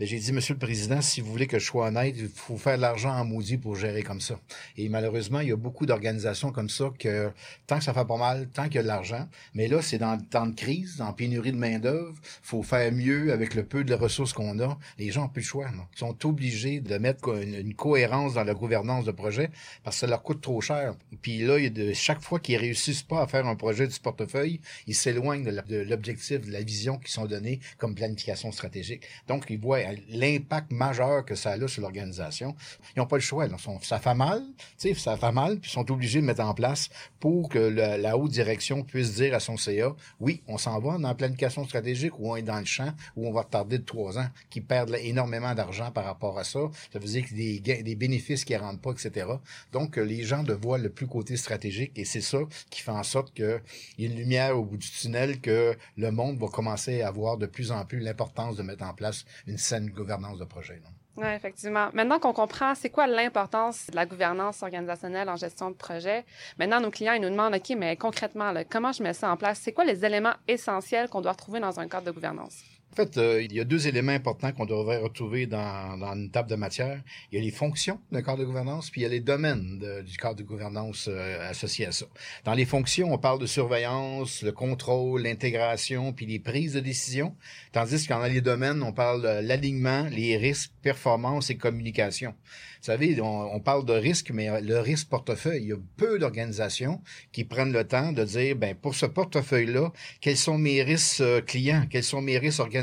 J'ai 0.00 0.18
dit, 0.18 0.32
Monsieur 0.32 0.54
le 0.54 0.58
Président, 0.58 1.00
si 1.00 1.20
vous 1.20 1.30
voulez 1.30 1.46
que 1.46 1.58
je 1.58 1.64
sois 1.64 1.86
honnête, 1.86 2.14
il 2.18 2.28
faut 2.28 2.56
faire 2.56 2.76
de 2.76 2.82
l'argent 2.82 3.10
en 3.10 3.24
maudit 3.24 3.56
pour 3.56 3.76
gérer 3.76 4.02
comme 4.02 4.20
ça. 4.20 4.38
Et 4.76 4.88
malheureusement, 4.88 5.40
il 5.40 5.48
y 5.48 5.52
a 5.52 5.56
beaucoup 5.56 5.86
d'organisations 5.86 6.50
comme 6.50 6.68
ça 6.68 6.90
que 6.98 7.30
tant 7.66 7.78
que 7.78 7.84
ça 7.84 7.94
fait 7.94 8.04
pas 8.04 8.16
mal, 8.16 8.48
tant 8.52 8.64
qu'il 8.64 8.76
y 8.76 8.78
a 8.78 8.82
de 8.82 8.88
l'argent, 8.88 9.28
mais 9.54 9.68
là, 9.68 9.82
c'est 9.82 9.98
dans 9.98 10.16
le 10.16 10.22
temps 10.22 10.46
de 10.46 10.54
crise, 10.54 11.00
en 11.00 11.12
pénurie 11.12 11.52
de 11.52 11.56
main-d'œuvre, 11.56 12.14
faut 12.42 12.62
faire 12.62 12.92
mieux 12.92 13.32
avec 13.32 13.54
le 13.54 13.64
peu 13.64 13.84
de 13.84 13.94
ressources 13.94 14.32
qu'on 14.32 14.58
a. 14.60 14.78
Les 14.98 15.10
gens 15.10 15.26
ont 15.26 15.28
plus 15.28 15.42
de 15.42 15.46
choix. 15.46 15.66
Ils 15.70 15.98
sont 15.98 16.26
obligés 16.26 16.80
de 16.80 16.98
mettre 16.98 17.28
une, 17.40 17.74
cohérence 17.74 18.34
dans 18.34 18.44
la 18.44 18.54
gouvernance 18.54 19.04
de 19.04 19.12
projet 19.12 19.50
parce 19.82 19.96
que 19.96 20.00
ça 20.00 20.06
leur 20.06 20.22
coûte 20.22 20.40
trop 20.40 20.60
cher. 20.60 20.94
Puis 21.22 21.38
là, 21.38 21.58
il 21.58 21.64
y 21.64 21.66
a 21.66 21.70
de, 21.70 21.92
chaque 21.92 22.20
fois 22.20 22.38
qu'ils 22.38 22.56
réussissent 22.56 23.02
pas 23.02 23.22
à 23.22 23.26
faire 23.26 23.46
un 23.46 23.56
projet 23.56 23.86
du 23.86 23.98
portefeuille, 23.98 24.60
ils 24.86 24.94
s'éloignent 24.94 25.44
de 25.44 25.76
l'objectif, 25.88 26.40
de 26.40 26.52
la 26.52 26.62
vision 26.62 26.98
qui 26.98 27.10
sont 27.10 27.26
donnés 27.26 27.60
comme 27.78 27.94
planification 27.94 28.52
stratégique. 28.52 29.02
Donc, 29.28 29.46
ils 29.50 29.58
voient 29.58 29.80
l'impact 30.08 30.72
majeur 30.72 31.24
que 31.24 31.34
ça 31.34 31.52
a 31.52 31.68
sur 31.68 31.82
l'organisation. 31.82 32.54
Ils 32.94 33.00
n'ont 33.00 33.06
pas 33.06 33.16
le 33.16 33.22
choix. 33.22 33.46
ça 33.82 33.98
fait 33.98 34.14
mal, 34.14 34.42
ça 34.76 35.16
fait 35.16 35.32
mal, 35.32 35.58
puis 35.58 35.70
ils 35.70 35.74
sont 35.74 35.90
obligés 35.90 36.20
de 36.20 36.26
mettre 36.26 36.42
en 36.42 36.54
place 36.54 36.88
pour 37.20 37.48
que 37.48 37.58
la 37.58 38.16
haute 38.16 38.32
direction 38.32 38.82
puisse 38.82 39.14
dire 39.14 39.34
à 39.34 39.40
son 39.40 39.56
CA, 39.56 39.94
oui, 40.20 40.42
on 40.48 40.58
s'en 40.58 40.78
va 40.80 40.98
dans 40.98 41.08
la 41.08 41.14
planification 41.14 41.64
stratégique 41.64 42.18
ou 42.18 42.32
on 42.32 42.36
est 42.36 42.42
dans 42.42 42.58
le 42.58 42.64
champ 42.64 42.92
où 43.16 43.26
on 43.26 43.32
va 43.32 43.42
retarder 43.42 43.78
de 43.78 43.84
trois 43.84 44.18
ans, 44.18 44.28
qui 44.50 44.60
perdent 44.60 44.96
énormément 45.00 45.54
d'argent 45.54 45.90
par 45.90 46.04
rapport 46.04 46.38
à 46.38 46.44
ça. 46.44 46.60
Ça 46.92 46.98
veut 46.98 47.06
dire 47.06 47.24
des, 47.32 47.60
des 47.60 47.94
bénéfices 47.94 48.44
qui 48.44 48.54
ne 48.54 48.58
rentrent 48.58 48.80
pas, 48.80 48.92
etc. 48.92 49.26
Donc, 49.72 49.96
les 49.96 50.24
gens 50.24 50.42
de 50.42 50.52
voir 50.52 50.78
le 50.78 50.88
plus 50.88 51.06
côté 51.06 51.36
stratégique 51.36 51.92
et 51.96 52.04
c'est 52.04 52.20
ça 52.20 52.38
qui 52.70 52.80
fait 52.80 52.90
en 52.90 53.02
sorte 53.02 53.32
qu'il 53.34 53.60
y 53.98 54.06
a 54.06 54.08
une 54.08 54.16
lumière 54.16 54.58
au 54.58 54.64
bout 54.64 54.76
du 54.76 54.90
tunnel 54.90 55.40
que 55.40 55.76
le 55.96 56.10
monde 56.10 56.38
va 56.38 56.48
commencer 56.48 57.02
à 57.02 57.10
voir 57.10 57.36
de 57.36 57.46
plus 57.46 57.70
en 57.70 57.84
plus 57.84 58.00
l'importance 58.00 58.56
de 58.56 58.62
mettre 58.62 58.84
en 58.84 58.94
place 58.94 59.01
une 59.46 59.58
saine 59.58 59.90
gouvernance 59.90 60.38
de 60.38 60.44
projet. 60.44 60.80
Oui, 61.16 61.26
effectivement. 61.28 61.90
Maintenant 61.92 62.18
qu'on 62.18 62.32
comprend 62.32 62.74
c'est 62.74 62.88
quoi 62.88 63.06
l'importance 63.06 63.88
de 63.88 63.96
la 63.96 64.06
gouvernance 64.06 64.62
organisationnelle 64.62 65.28
en 65.28 65.36
gestion 65.36 65.70
de 65.70 65.76
projet, 65.76 66.24
maintenant 66.58 66.80
nos 66.80 66.90
clients 66.90 67.12
ils 67.12 67.20
nous 67.20 67.28
demandent, 67.28 67.54
OK, 67.54 67.74
mais 67.76 67.96
concrètement, 67.96 68.54
comment 68.70 68.92
je 68.92 69.02
mets 69.02 69.12
ça 69.12 69.30
en 69.30 69.36
place? 69.36 69.60
C'est 69.62 69.72
quoi 69.72 69.84
les 69.84 70.04
éléments 70.06 70.34
essentiels 70.48 71.08
qu'on 71.08 71.20
doit 71.20 71.32
retrouver 71.32 71.60
dans 71.60 71.78
un 71.80 71.88
cadre 71.88 72.06
de 72.06 72.12
gouvernance? 72.12 72.62
En 72.92 72.94
fait, 72.94 73.16
euh, 73.16 73.42
il 73.42 73.54
y 73.54 73.60
a 73.60 73.64
deux 73.64 73.88
éléments 73.88 74.12
importants 74.12 74.52
qu'on 74.52 74.66
devrait 74.66 74.98
retrouver 74.98 75.46
dans, 75.46 75.96
dans, 75.96 76.12
une 76.12 76.30
table 76.30 76.50
de 76.50 76.56
matière. 76.56 77.00
Il 77.30 77.38
y 77.38 77.40
a 77.40 77.42
les 77.42 77.50
fonctions 77.50 77.98
d'un 78.10 78.20
cadre 78.20 78.40
de 78.40 78.44
gouvernance, 78.44 78.90
puis 78.90 79.00
il 79.00 79.04
y 79.04 79.06
a 79.06 79.08
les 79.08 79.20
domaines 79.20 79.78
du 80.04 80.16
cadre 80.18 80.36
de 80.36 80.42
gouvernance 80.42 81.08
euh, 81.08 81.48
associés 81.48 81.86
à 81.86 81.92
ça. 81.92 82.04
Dans 82.44 82.52
les 82.52 82.66
fonctions, 82.66 83.10
on 83.10 83.16
parle 83.16 83.38
de 83.38 83.46
surveillance, 83.46 84.42
le 84.42 84.52
contrôle, 84.52 85.22
l'intégration, 85.22 86.12
puis 86.12 86.26
les 86.26 86.38
prises 86.38 86.74
de 86.74 86.80
décision. 86.80 87.34
Tandis 87.72 88.06
qu'en 88.06 88.22
les 88.26 88.42
domaines, 88.42 88.82
on 88.82 88.92
parle 88.92 89.22
de 89.22 89.46
l'alignement, 89.46 90.06
les 90.10 90.36
risques, 90.36 90.72
performance 90.82 91.48
et 91.48 91.56
communication. 91.56 92.34
Vous 92.82 92.86
savez, 92.86 93.20
on, 93.20 93.60
parle 93.60 93.84
de 93.84 93.92
risque, 93.92 94.32
mais 94.32 94.60
le 94.60 94.80
risque 94.80 95.08
portefeuille, 95.08 95.62
il 95.62 95.68
y 95.68 95.72
a 95.72 95.76
peu 95.96 96.18
d'organisations 96.18 97.00
qui 97.30 97.44
prennent 97.44 97.72
le 97.72 97.84
temps 97.84 98.10
de 98.10 98.24
dire, 98.24 98.56
ben 98.56 98.74
pour 98.74 98.96
ce 98.96 99.06
portefeuille-là, 99.06 99.92
quels 100.20 100.36
sont 100.36 100.58
mes 100.58 100.82
risques 100.82 101.20
euh, 101.20 101.40
clients, 101.40 101.86
quels 101.88 102.02
sont 102.02 102.20
mes 102.20 102.38
risques 102.38 102.58
organisationnels, 102.58 102.81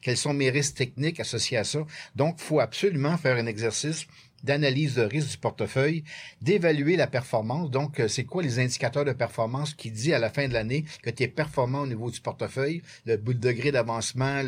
quels 0.00 0.16
sont 0.16 0.34
mes 0.34 0.50
risques 0.50 0.74
techniques 0.74 1.20
associés 1.20 1.58
à 1.58 1.64
ça? 1.64 1.80
Donc, 2.16 2.36
il 2.38 2.42
faut 2.42 2.60
absolument 2.60 3.16
faire 3.16 3.36
un 3.36 3.46
exercice 3.46 4.06
d'analyse 4.42 4.94
de 4.94 5.02
risque 5.02 5.30
du 5.30 5.38
portefeuille, 5.38 6.04
d'évaluer 6.40 6.96
la 6.96 7.06
performance. 7.06 7.70
Donc, 7.70 8.00
euh, 8.00 8.08
c'est 8.08 8.24
quoi 8.24 8.42
les 8.42 8.58
indicateurs 8.58 9.04
de 9.04 9.12
performance 9.12 9.74
qui 9.74 9.90
dit 9.90 10.12
à 10.12 10.18
la 10.18 10.30
fin 10.30 10.48
de 10.48 10.52
l'année 10.52 10.84
que 11.02 11.10
tu 11.10 11.22
es 11.22 11.28
performant 11.28 11.80
au 11.80 11.86
niveau 11.86 12.10
du 12.10 12.20
portefeuille, 12.20 12.82
le 13.06 13.16
degré 13.16 13.72
d'avancement 13.72 14.42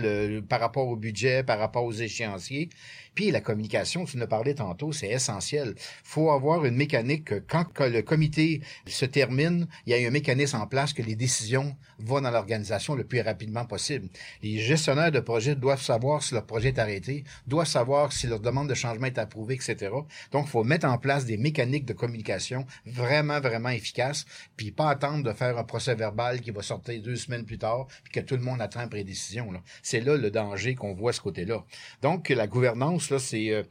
par 0.49 0.61
rapport 0.61 0.89
au 0.89 0.97
budget, 0.97 1.43
par 1.43 1.59
rapport 1.59 1.85
aux 1.85 1.93
échéanciers. 1.93 2.69
Puis 3.15 3.31
la 3.31 3.41
communication, 3.41 4.05
tu 4.05 4.17
nous 4.17 4.27
parlais 4.27 4.55
tantôt, 4.55 4.93
c'est 4.93 5.09
essentiel. 5.09 5.75
faut 6.03 6.31
avoir 6.31 6.65
une 6.65 6.75
mécanique 6.75 7.25
que 7.25 7.35
quand 7.37 7.67
le 7.81 8.03
comité 8.03 8.61
se 8.87 9.05
termine, 9.05 9.69
il 9.87 9.97
y 9.97 10.05
a 10.05 10.09
un 10.09 10.11
mécanisme 10.11 10.57
en 10.57 10.67
place 10.67 10.93
que 10.93 11.03
les 11.03 11.15
décisions 11.15 11.77
vont 11.99 12.21
dans 12.21 12.31
l'organisation 12.31 12.95
le 12.97 13.05
plus 13.05 13.21
rapidement 13.21 13.65
possible. 13.67 14.09
Les 14.43 14.59
gestionnaires 14.59 15.13
de 15.13 15.21
projet 15.21 15.55
doivent 15.55 15.83
savoir 15.83 16.23
si 16.23 16.35
leur 16.35 16.45
projet 16.45 16.69
est 16.69 16.79
arrêté, 16.79 17.25
doivent 17.47 17.69
savoir 17.69 18.13
si 18.13 18.27
leur 18.27 18.41
demande 18.41 18.69
de 18.69 18.75
changement 18.75 19.07
est 19.07 19.19
approuvée, 19.19 19.55
etc. 19.55 19.84
Donc, 20.33 20.47
il 20.47 20.50
faut 20.50 20.64
mettre 20.64 20.87
en 20.87 20.99
place 20.99 21.25
des 21.25 21.37
mécaniques 21.37 21.85
de 21.85 21.93
communication 21.93 22.67
vraiment, 22.87 23.41
vraiment 23.41 23.71
efficaces, 23.71 24.26
puis 24.57 24.71
pas 24.71 24.91
attendre 24.91 25.25
de 25.25 25.33
faire 25.33 25.59
un 25.59 25.64
procès 25.64 25.95
verbal 25.95 26.41
qui 26.41 26.50
va 26.50 26.62
sortir 26.62 27.00
deux 27.03 27.17
semaines 27.17 27.45
plus 27.45 27.59
tard, 27.59 27.87
puis 28.03 28.12
que 28.12 28.21
tout 28.21 28.37
le 28.37 28.43
monde 28.43 28.61
attend 28.61 28.81
après 28.81 29.05
décision. 29.05 29.50
C'est 29.83 30.00
là 30.00 30.17
le 30.17 30.31
danger 30.31 30.75
qu'on 30.75 30.95
voit 30.95 31.12
ce 31.12 31.21
côté-là. 31.21 31.64
Donc, 32.03 32.29
la 32.29 32.47
gouvernance, 32.47 33.11
là, 33.11 33.19
c'est 33.19 33.50
euh, 33.50 33.62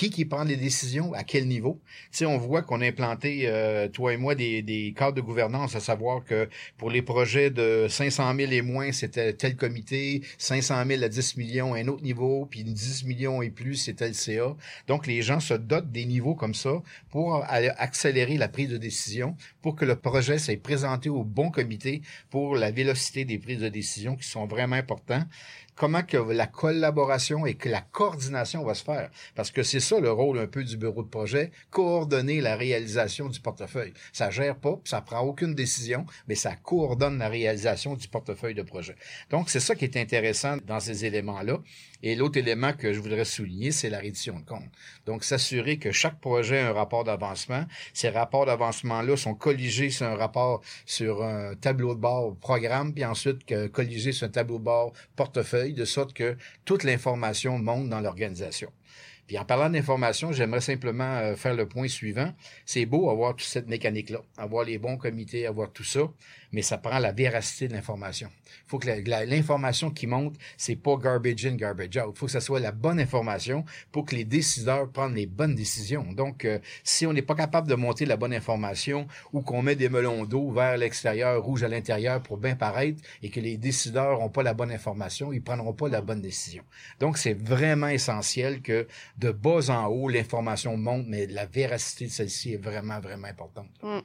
qui 0.00 0.08
qui 0.08 0.24
prend 0.24 0.44
les 0.44 0.56
décisions, 0.56 1.12
à 1.12 1.24
quel 1.24 1.46
niveau. 1.46 1.78
Tu 2.10 2.18
sais, 2.18 2.24
on 2.24 2.38
voit 2.38 2.62
qu'on 2.62 2.80
a 2.80 2.86
implanté, 2.86 3.42
euh, 3.44 3.86
toi 3.86 4.14
et 4.14 4.16
moi, 4.16 4.34
des, 4.34 4.62
des 4.62 4.94
cadres 4.96 5.14
de 5.14 5.20
gouvernance, 5.20 5.76
à 5.76 5.80
savoir 5.80 6.24
que 6.24 6.48
pour 6.78 6.88
les 6.88 7.02
projets 7.02 7.50
de 7.50 7.86
500 7.86 8.34
000 8.34 8.50
et 8.50 8.62
moins, 8.62 8.92
c'était 8.92 9.34
tel 9.34 9.56
comité, 9.56 10.22
500 10.38 10.86
000 10.86 11.02
à 11.02 11.08
10 11.10 11.36
millions, 11.36 11.74
un 11.74 11.86
autre 11.88 12.02
niveau, 12.02 12.46
puis 12.50 12.64
10 12.64 13.04
millions 13.04 13.42
et 13.42 13.50
plus, 13.50 13.74
c'était 13.74 14.08
le 14.08 14.14
CA. 14.14 14.56
Donc, 14.86 15.06
les 15.06 15.20
gens 15.20 15.38
se 15.38 15.52
dotent 15.52 15.92
des 15.92 16.06
niveaux 16.06 16.34
comme 16.34 16.54
ça 16.54 16.82
pour 17.10 17.44
accélérer 17.50 18.38
la 18.38 18.48
prise 18.48 18.70
de 18.70 18.78
décision, 18.78 19.36
pour 19.60 19.76
que 19.76 19.84
le 19.84 19.96
projet 19.96 20.38
soit 20.38 20.58
présenté 20.62 21.10
au 21.10 21.24
bon 21.24 21.50
comité 21.50 22.00
pour 22.30 22.56
la 22.56 22.70
vélocité 22.70 23.26
des 23.26 23.38
prises 23.38 23.60
de 23.60 23.68
décision 23.68 24.16
qui 24.16 24.26
sont 24.26 24.46
vraiment 24.46 24.76
importants 24.76 25.24
comment 25.80 26.02
que 26.02 26.18
la 26.18 26.46
collaboration 26.46 27.46
et 27.46 27.54
que 27.54 27.70
la 27.70 27.80
coordination 27.80 28.62
va 28.62 28.74
se 28.74 28.84
faire. 28.84 29.08
Parce 29.34 29.50
que 29.50 29.62
c'est 29.62 29.80
ça 29.80 29.98
le 29.98 30.12
rôle 30.12 30.38
un 30.38 30.46
peu 30.46 30.62
du 30.62 30.76
bureau 30.76 31.02
de 31.02 31.08
projet, 31.08 31.52
coordonner 31.70 32.42
la 32.42 32.54
réalisation 32.54 33.30
du 33.30 33.40
portefeuille. 33.40 33.94
Ça 34.12 34.28
gère 34.28 34.56
pas, 34.56 34.78
ça 34.84 35.00
prend 35.00 35.20
aucune 35.20 35.54
décision, 35.54 36.04
mais 36.28 36.34
ça 36.34 36.54
coordonne 36.54 37.16
la 37.16 37.30
réalisation 37.30 37.94
du 37.94 38.08
portefeuille 38.08 38.54
de 38.54 38.60
projet. 38.60 38.94
Donc, 39.30 39.48
c'est 39.48 39.58
ça 39.58 39.74
qui 39.74 39.86
est 39.86 39.96
intéressant 39.96 40.58
dans 40.66 40.80
ces 40.80 41.06
éléments-là. 41.06 41.60
Et 42.02 42.14
l'autre 42.14 42.38
élément 42.38 42.72
que 42.72 42.92
je 42.92 43.00
voudrais 43.00 43.24
souligner, 43.24 43.72
c'est 43.72 43.90
la 43.90 43.98
reddition 43.98 44.38
de 44.38 44.44
compte. 44.44 44.70
Donc, 45.06 45.24
s'assurer 45.24 45.78
que 45.78 45.92
chaque 45.92 46.18
projet 46.20 46.60
a 46.60 46.70
un 46.70 46.72
rapport 46.72 47.04
d'avancement. 47.04 47.64
Ces 47.92 48.08
rapports 48.08 48.46
d'avancement-là 48.46 49.16
sont 49.16 49.34
colligés 49.34 49.90
sur 49.90 50.06
un 50.06 50.16
rapport 50.16 50.62
sur 50.86 51.22
un 51.22 51.54
tableau 51.54 51.94
de 51.94 52.00
bord 52.00 52.36
programme, 52.36 52.94
puis 52.94 53.04
ensuite 53.04 53.40
colligés 53.70 54.12
sur 54.12 54.26
un 54.26 54.30
tableau 54.30 54.58
de 54.58 54.64
bord 54.64 54.92
portefeuille, 55.16 55.74
de 55.74 55.84
sorte 55.84 56.12
que 56.12 56.36
toute 56.64 56.84
l'information 56.84 57.58
monte 57.58 57.88
dans 57.88 58.00
l'organisation. 58.00 58.72
En 59.38 59.44
parlant 59.44 59.70
d'information, 59.70 60.32
j'aimerais 60.32 60.60
simplement 60.60 61.16
euh, 61.18 61.36
faire 61.36 61.54
le 61.54 61.66
point 61.66 61.88
suivant. 61.88 62.32
C'est 62.64 62.86
beau 62.86 63.10
avoir 63.10 63.36
toute 63.36 63.48
cette 63.48 63.68
mécanique-là, 63.68 64.20
avoir 64.36 64.64
les 64.64 64.78
bons 64.78 64.96
comités, 64.96 65.46
avoir 65.46 65.72
tout 65.72 65.84
ça, 65.84 66.00
mais 66.52 66.62
ça 66.62 66.78
prend 66.78 66.98
la 66.98 67.12
véracité 67.12 67.68
de 67.68 67.74
l'information. 67.74 68.28
Il 68.46 68.70
faut 68.70 68.78
que 68.78 68.88
l'information 68.88 69.90
qui 69.90 70.06
monte, 70.06 70.36
c'est 70.56 70.76
pas 70.76 70.96
garbage 70.96 71.46
in, 71.46 71.54
garbage 71.54 71.96
out. 71.96 72.12
Il 72.14 72.18
faut 72.18 72.26
que 72.26 72.32
ça 72.32 72.40
soit 72.40 72.60
la 72.60 72.72
bonne 72.72 72.98
information 72.98 73.64
pour 73.92 74.04
que 74.04 74.16
les 74.16 74.24
décideurs 74.24 74.90
prennent 74.90 75.14
les 75.14 75.26
bonnes 75.26 75.54
décisions. 75.54 76.12
Donc, 76.12 76.44
euh, 76.44 76.58
si 76.82 77.06
on 77.06 77.12
n'est 77.12 77.22
pas 77.22 77.34
capable 77.34 77.68
de 77.68 77.74
monter 77.74 78.06
la 78.06 78.16
bonne 78.16 78.34
information 78.34 79.06
ou 79.32 79.42
qu'on 79.42 79.62
met 79.62 79.76
des 79.76 79.88
melons 79.88 80.24
d'eau 80.24 80.50
vers 80.50 80.76
l'extérieur, 80.76 81.42
rouge 81.42 81.62
à 81.62 81.68
l'intérieur 81.68 82.22
pour 82.22 82.38
bien 82.38 82.56
paraître 82.56 83.00
et 83.22 83.30
que 83.30 83.40
les 83.40 83.56
décideurs 83.56 84.18
n'ont 84.18 84.28
pas 84.28 84.42
la 84.42 84.54
bonne 84.54 84.72
information, 84.72 85.32
ils 85.32 85.42
prendront 85.42 85.72
pas 85.72 85.88
la 85.88 86.00
bonne 86.00 86.20
décision. 86.20 86.64
Donc, 86.98 87.18
c'est 87.18 87.34
vraiment 87.34 87.88
essentiel 87.88 88.62
que 88.62 88.86
de 89.20 89.30
bas 89.30 89.70
en 89.70 89.86
haut, 89.86 90.08
l'information 90.08 90.76
monte, 90.76 91.04
mais 91.06 91.26
la 91.26 91.46
véracité 91.46 92.06
de 92.06 92.10
celle-ci 92.10 92.54
est 92.54 92.62
vraiment, 92.62 93.00
vraiment 93.00 93.28
importante. 93.28 93.68
Mm. 93.82 94.00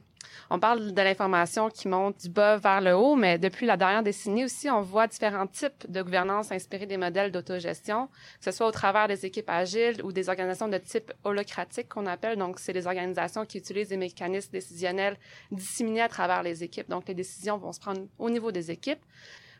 On 0.49 0.59
parle 0.59 0.93
de 0.93 1.01
l'information 1.01 1.69
qui 1.69 1.87
monte 1.87 2.21
du 2.21 2.29
bas 2.29 2.57
vers 2.57 2.81
le 2.81 2.93
haut, 2.93 3.15
mais 3.15 3.37
depuis 3.37 3.65
la 3.65 3.77
dernière 3.77 4.03
décennie 4.03 4.43
aussi, 4.43 4.69
on 4.69 4.81
voit 4.81 5.07
différents 5.07 5.47
types 5.47 5.89
de 5.89 6.01
gouvernance 6.01 6.51
inspirés 6.51 6.85
des 6.85 6.97
modèles 6.97 7.31
d'autogestion, 7.31 8.07
que 8.07 8.45
ce 8.45 8.51
soit 8.51 8.67
au 8.67 8.71
travers 8.71 9.07
des 9.07 9.25
équipes 9.25 9.49
agiles 9.49 10.01
ou 10.03 10.11
des 10.11 10.27
organisations 10.27 10.67
de 10.67 10.77
type 10.77 11.13
holocratique 11.23 11.87
qu'on 11.89 12.05
appelle. 12.05 12.37
Donc, 12.37 12.59
c'est 12.59 12.73
des 12.73 12.85
organisations 12.85 13.45
qui 13.45 13.57
utilisent 13.57 13.89
des 13.89 13.97
mécanismes 13.97 14.51
décisionnels 14.51 15.17
disséminés 15.51 16.01
à 16.01 16.09
travers 16.09 16.43
les 16.43 16.63
équipes. 16.63 16.89
Donc, 16.89 17.07
les 17.07 17.15
décisions 17.15 17.57
vont 17.57 17.71
se 17.71 17.79
prendre 17.79 18.01
au 18.19 18.29
niveau 18.29 18.51
des 18.51 18.71
équipes. 18.71 19.01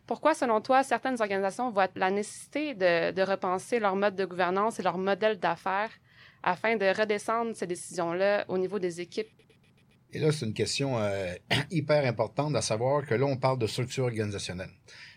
Pourquoi, 0.08 0.36
selon 0.36 0.62
toi, 0.62 0.84
certaines 0.84 1.20
organisations 1.20 1.72
voient 1.72 1.88
la 1.96 2.12
nécessité 2.12 2.76
de, 2.76 3.22
repenser 3.22 3.80
leur 3.80 3.96
mode 3.96 4.16
de 4.16 4.26
gouvernance 4.26 4.80
et 4.80 4.84
leur 4.84 4.98
modèle 4.98 5.40
d'affaires 5.40 5.90
afin 6.44 6.76
de 6.76 6.86
redescendre 6.86 7.56
ces 7.56 7.66
décisions-là 7.66 8.46
au 8.48 8.58
niveau 8.58 8.78
des 8.78 9.02
équipes? 9.02 9.30
Et 10.14 10.20
là, 10.20 10.32
c'est 10.32 10.46
une 10.46 10.54
question 10.54 11.00
euh, 11.00 11.34
hyper 11.72 12.06
importante 12.06 12.56
à 12.56 12.62
savoir 12.62 13.06
que 13.06 13.16
là, 13.16 13.26
on 13.26 13.38
parle 13.38 13.58
de 13.58 13.68
structure 13.68 14.06
organisationnelle. 14.06 14.70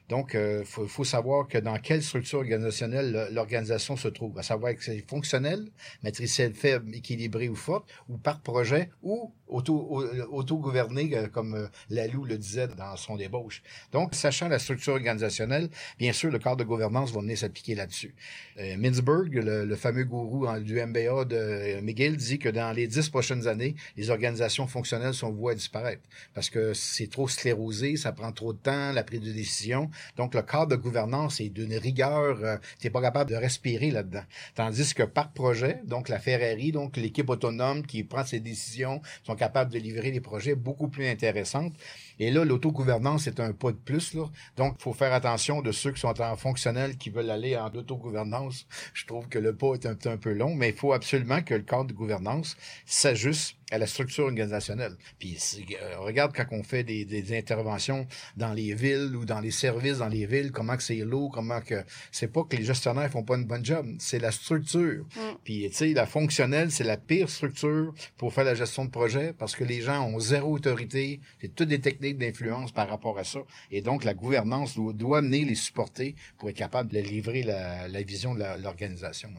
Donc, 0.08 0.30
il 0.32 0.38
euh, 0.40 0.64
faut, 0.64 0.86
faut, 0.86 1.04
savoir 1.04 1.48
que 1.48 1.58
dans 1.58 1.78
quelle 1.78 2.02
structure 2.02 2.38
organisationnelle 2.38 3.28
l'organisation 3.32 3.96
se 3.96 4.08
trouve, 4.08 4.38
à 4.38 4.42
savoir 4.42 4.74
que 4.74 4.82
c'est 4.82 5.04
fonctionnel, 5.06 5.68
matriciel 6.02 6.54
faible, 6.54 6.94
équilibré 6.94 7.48
ou 7.48 7.54
forte, 7.54 7.88
ou 8.08 8.16
par 8.16 8.40
projet, 8.40 8.90
ou 9.02 9.32
auto-gouverné, 9.48 11.10
euh, 11.14 11.26
comme 11.28 11.54
euh, 11.54 11.66
Lalou 11.90 12.24
le 12.24 12.36
disait 12.36 12.68
dans 12.68 12.96
son 12.96 13.16
débauche. 13.16 13.62
Donc, 13.92 14.14
sachant 14.14 14.48
la 14.48 14.58
structure 14.58 14.94
organisationnelle, 14.94 15.68
bien 15.98 16.12
sûr, 16.12 16.30
le 16.30 16.38
cadre 16.38 16.56
de 16.56 16.64
gouvernance 16.64 17.12
va 17.12 17.20
venir 17.20 17.38
s'appliquer 17.38 17.74
là-dessus. 17.74 18.14
Euh, 18.58 18.76
Mintzberg, 18.76 19.32
le, 19.32 19.76
fameux 19.76 20.04
gourou 20.04 20.46
du 20.60 20.74
MBA 20.84 21.24
de 21.26 21.80
McGill, 21.80 22.16
dit 22.16 22.38
que 22.38 22.48
dans 22.48 22.72
les 22.72 22.86
dix 22.86 23.08
prochaines 23.08 23.46
années, 23.46 23.74
les 23.96 24.10
organisations 24.10 24.66
fonctionnelles 24.66 25.14
sont 25.14 25.30
vouées 25.30 25.52
à 25.52 25.56
disparaître 25.56 26.02
parce 26.34 26.50
que 26.50 26.74
c'est 26.74 27.08
trop 27.08 27.28
sclérosé, 27.28 27.96
ça 27.96 28.12
prend 28.12 28.32
trop 28.32 28.52
de 28.52 28.58
temps, 28.58 28.92
la 28.92 29.04
prise 29.04 29.20
de 29.20 29.32
décision. 29.32 29.90
Donc, 30.16 30.34
le 30.34 30.42
cadre 30.42 30.68
de 30.68 30.76
gouvernance 30.76 31.40
est 31.40 31.48
d'une 31.48 31.74
rigueur, 31.76 32.38
euh, 32.42 32.56
tu 32.80 32.86
n'es 32.86 32.90
pas 32.90 33.02
capable 33.02 33.30
de 33.30 33.36
respirer 33.36 33.90
là-dedans. 33.90 34.24
Tandis 34.54 34.94
que 34.94 35.02
par 35.02 35.32
projet, 35.32 35.80
donc 35.84 36.08
la 36.08 36.18
Ferrari, 36.18 36.72
donc 36.72 36.96
l'équipe 36.96 37.28
autonome 37.28 37.86
qui 37.86 38.04
prend 38.04 38.24
ses 38.24 38.40
décisions, 38.40 39.00
sont 39.24 39.36
capables 39.36 39.72
de 39.72 39.78
livrer 39.78 40.10
des 40.10 40.20
projets 40.20 40.54
beaucoup 40.54 40.88
plus 40.88 41.06
intéressants. 41.06 41.70
Et 42.18 42.30
là, 42.30 42.44
l'autogouvernance 42.44 43.26
est 43.26 43.40
un 43.40 43.52
pas 43.52 43.70
de 43.70 43.76
plus. 43.76 44.14
Là. 44.14 44.26
Donc, 44.56 44.76
il 44.78 44.82
faut 44.82 44.92
faire 44.92 45.12
attention 45.12 45.62
de 45.62 45.72
ceux 45.72 45.92
qui 45.92 46.00
sont 46.00 46.20
en 46.20 46.36
fonctionnel, 46.36 46.96
qui 46.96 47.10
veulent 47.10 47.30
aller 47.30 47.56
en 47.56 47.68
autogouvernance. 47.68 48.66
Je 48.94 49.06
trouve 49.06 49.28
que 49.28 49.38
le 49.38 49.54
pas 49.54 49.74
est 49.74 50.06
un, 50.06 50.16
peu 50.16 50.32
long, 50.32 50.54
mais 50.54 50.70
il 50.70 50.74
faut 50.74 50.92
absolument 50.92 51.42
que 51.42 51.54
le 51.54 51.62
cadre 51.62 51.84
de 51.84 51.92
gouvernance 51.92 52.56
s'ajuste 52.86 53.56
à 53.70 53.78
la 53.78 53.86
structure 53.86 54.24
organisationnelle. 54.24 54.96
Puis 55.18 55.38
euh, 55.80 55.98
regarde 55.98 56.32
quand 56.34 56.46
on 56.52 56.62
fait 56.62 56.84
des, 56.84 57.04
des, 57.04 57.36
interventions 57.36 58.06
dans 58.36 58.54
les 58.54 58.74
villes 58.74 59.14
ou 59.14 59.24
dans 59.24 59.40
les 59.40 59.50
services 59.50 59.87
dans 59.96 60.08
les 60.08 60.26
villes, 60.26 60.52
comment 60.52 60.76
que 60.76 60.82
c'est 60.82 60.96
lourd, 60.96 61.30
comment 61.32 61.60
que 61.60 61.82
c'est 62.12 62.28
pas 62.28 62.44
que 62.44 62.56
les 62.56 62.64
gestionnaires 62.64 63.10
font 63.10 63.22
pas 63.22 63.36
une 63.36 63.46
bonne 63.46 63.64
job, 63.64 63.86
c'est 63.98 64.18
la 64.18 64.30
structure. 64.30 65.06
Mm. 65.16 65.20
Puis 65.44 65.66
tu 65.70 65.74
sais 65.74 65.92
la 65.94 66.06
fonctionnelle, 66.06 66.70
c'est 66.70 66.84
la 66.84 66.98
pire 66.98 67.30
structure 67.30 67.94
pour 68.16 68.32
faire 68.32 68.44
la 68.44 68.54
gestion 68.54 68.84
de 68.84 68.90
projet 68.90 69.32
parce 69.32 69.56
que 69.56 69.64
les 69.64 69.80
gens 69.80 70.06
ont 70.06 70.20
zéro 70.20 70.54
autorité, 70.54 71.20
c'est 71.40 71.54
toutes 71.54 71.68
des 71.68 71.80
techniques 71.80 72.18
d'influence 72.18 72.72
par 72.72 72.88
rapport 72.88 73.18
à 73.18 73.24
ça 73.24 73.40
et 73.70 73.80
donc 73.80 74.04
la 74.04 74.14
gouvernance 74.14 74.74
doit, 74.74 74.92
doit 74.92 75.20
venir 75.22 75.46
les 75.46 75.54
supporter 75.54 76.14
pour 76.36 76.50
être 76.50 76.56
capable 76.56 76.90
de 76.92 76.98
livrer 76.98 77.42
la, 77.42 77.88
la 77.88 78.02
vision 78.02 78.34
de 78.34 78.44
l'organisation. 78.62 79.30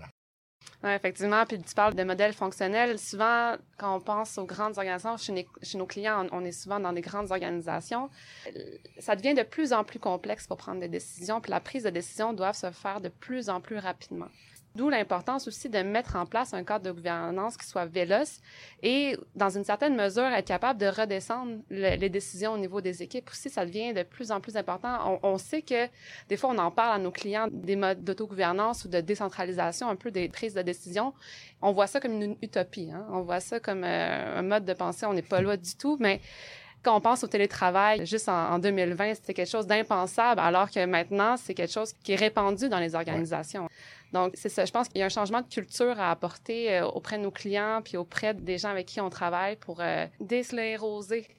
Oui, 0.84 0.92
effectivement. 0.92 1.46
Puis 1.46 1.62
tu 1.62 1.76
parles 1.76 1.94
de 1.94 2.04
modèles 2.04 2.34
fonctionnels. 2.34 2.98
Souvent, 2.98 3.56
quand 3.78 3.98
on 3.98 4.00
pense 4.00 4.38
aux 4.38 4.46
grandes 4.46 4.78
organisations, 4.78 5.18
chez, 5.62 5.78
nos 5.78 5.86
clients, 5.86 6.28
on, 6.32 6.46
est 6.46 6.52
souvent 6.52 6.80
dans 6.80 6.94
des 6.94 7.02
grandes 7.02 7.32
organisations. 7.32 8.10
Ça 9.00 9.16
devient 9.16 9.34
de 9.34 9.44
plus 9.44 9.74
en 9.74 9.84
plus 9.84 10.00
complexe 10.00 10.48
pour 10.48 10.58
prendre 10.58 10.80
des 10.80 10.88
décisions. 10.88 11.42
Puis 11.42 11.52
la 11.52 11.60
prise 11.60 11.84
de 11.84 11.90
décision 11.90 12.34
doit 12.34 12.54
se 12.54 12.72
faire 12.72 13.02
de 13.02 13.10
plus 13.10 13.50
en 13.50 13.60
plus 13.60 13.78
rapidement. 13.78 14.30
D'où 14.76 14.90
l'importance 14.90 15.48
aussi 15.48 15.68
de 15.68 15.80
mettre 15.80 16.16
en 16.16 16.26
place 16.26 16.54
un 16.54 16.64
cadre 16.64 16.86
de 16.86 16.92
gouvernance 16.92 17.58
qui 17.58 17.68
soit 17.68 17.86
véloce 17.86 18.40
et, 18.84 19.18
dans 19.36 19.50
une 19.50 19.64
certaine 19.64 19.96
mesure, 19.96 20.26
être 20.26 20.48
capable 20.48 20.80
de 20.80 20.86
redescendre 20.86 21.58
les 21.70 22.10
décisions 22.10 22.54
au 22.54 22.58
niveau 22.58 22.80
des 22.80 23.02
équipes. 23.02 23.30
Aussi, 23.32 23.50
ça 23.50 23.66
devient 23.66 23.94
de 23.94 24.04
plus 24.04 24.32
en 24.32 24.40
plus 24.40 24.58
important. 24.58 25.20
On, 25.24 25.38
sait 25.38 25.64
que 25.64 25.88
des 26.28 26.38
fois, 26.38 26.52
on 26.52 26.58
en 26.60 26.72
parle 26.72 26.96
à 26.96 27.00
nos 27.00 27.12
clients 27.12 27.48
des 27.52 27.76
modes 27.76 28.04
d'autogouvernance 28.04 28.86
ou 28.86 28.90
de 28.90 29.02
décentralisation, 29.02 29.90
un 29.90 29.96
peu 29.96 30.12
des 30.12 30.30
prises 30.30 30.54
de 30.54 30.62
décision. 30.62 31.14
On 31.62 31.72
voit 31.72 31.88
ça 31.88 32.00
comme 32.00 32.22
une 32.22 32.38
utopie. 32.42 32.92
Hein? 32.94 33.08
On 33.12 33.22
voit 33.22 33.40
ça 33.40 33.60
comme 33.60 33.84
euh, 33.84 34.40
un 34.40 34.44
mode 34.44 34.66
de 34.66 34.74
pensée. 34.74 35.06
On 35.08 35.14
n'est 35.14 35.22
pas 35.24 35.42
loin 35.42 35.58
du 35.58 35.76
tout, 35.76 35.98
mais 36.00 36.22
quand 36.84 36.96
on 36.96 37.02
pense 37.02 37.24
au 37.24 37.28
télétravail, 37.28 38.06
juste 38.06 38.30
en, 38.30 38.58
2020, 38.60 39.16
c'était 39.16 39.34
quelque 39.34 39.50
chose 39.50 39.68
d'impensable, 39.68 40.40
alors 40.40 40.72
que 40.72 40.86
maintenant, 40.86 41.36
c'est 41.38 41.54
quelque 41.54 41.74
chose 41.74 41.94
qui 42.04 42.14
est 42.14 42.16
répandu 42.16 42.70
dans 42.70 42.80
les 42.80 42.96
organisations. 42.96 43.68
Donc, 44.14 44.34
c'est 44.36 44.50
ça. 44.50 44.66
Je 44.66 44.72
pense 44.72 44.88
qu'il 44.90 45.00
y 45.00 45.04
a 45.04 45.06
un 45.06 45.10
changement 45.10 45.42
de 45.42 45.48
culture 45.48 46.00
à 46.00 46.12
apporter 46.12 46.74
euh, 46.74 46.86
auprès 46.86 47.18
de 47.18 47.24
nos 47.24 47.32
clients 47.32 47.82
puis 47.84 47.98
auprès 47.98 48.34
des 48.34 48.58
gens 48.58 48.70
avec 48.70 48.88
qui 48.88 49.00
on 49.02 49.10
travaille 49.10 49.56
pour 49.56 49.82
euh, 49.82 50.06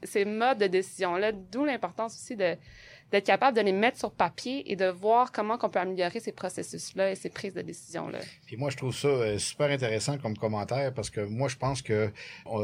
ces 0.02 0.24
modes 0.24 0.58
de 0.58 0.66
décision-là. 0.66 1.32
D'où 1.32 1.64
l'importance 1.64 2.14
aussi 2.14 2.36
d'être 2.36 3.24
capable 3.24 3.56
de 3.56 3.62
les 3.62 3.72
mettre 3.72 3.98
sur 3.98 4.12
papier 4.12 4.70
et 4.70 4.76
de 4.76 4.86
voir 4.86 5.32
comment 5.32 5.58
on 5.60 5.68
peut 5.68 5.80
améliorer 5.80 6.20
ces 6.20 6.32
processus-là 6.32 7.10
et 7.10 7.14
ces 7.16 7.28
prises 7.28 7.54
de 7.54 7.62
décision-là. 7.62 8.20
Puis 8.46 8.56
moi, 8.56 8.70
je 8.70 8.76
trouve 8.76 8.94
ça 8.94 9.08
euh, 9.08 9.38
super 9.38 9.70
intéressant 9.70 10.18
comme 10.18 10.36
commentaire 10.36 10.94
parce 10.94 11.10
que 11.10 11.20
moi, 11.20 11.48
je 11.48 11.56
pense 11.56 11.82
que 11.82 12.10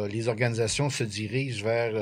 les 0.08 0.28
organisations 0.28 0.90
se 0.90 1.04
dirigent 1.04 1.64
vers 1.64 1.92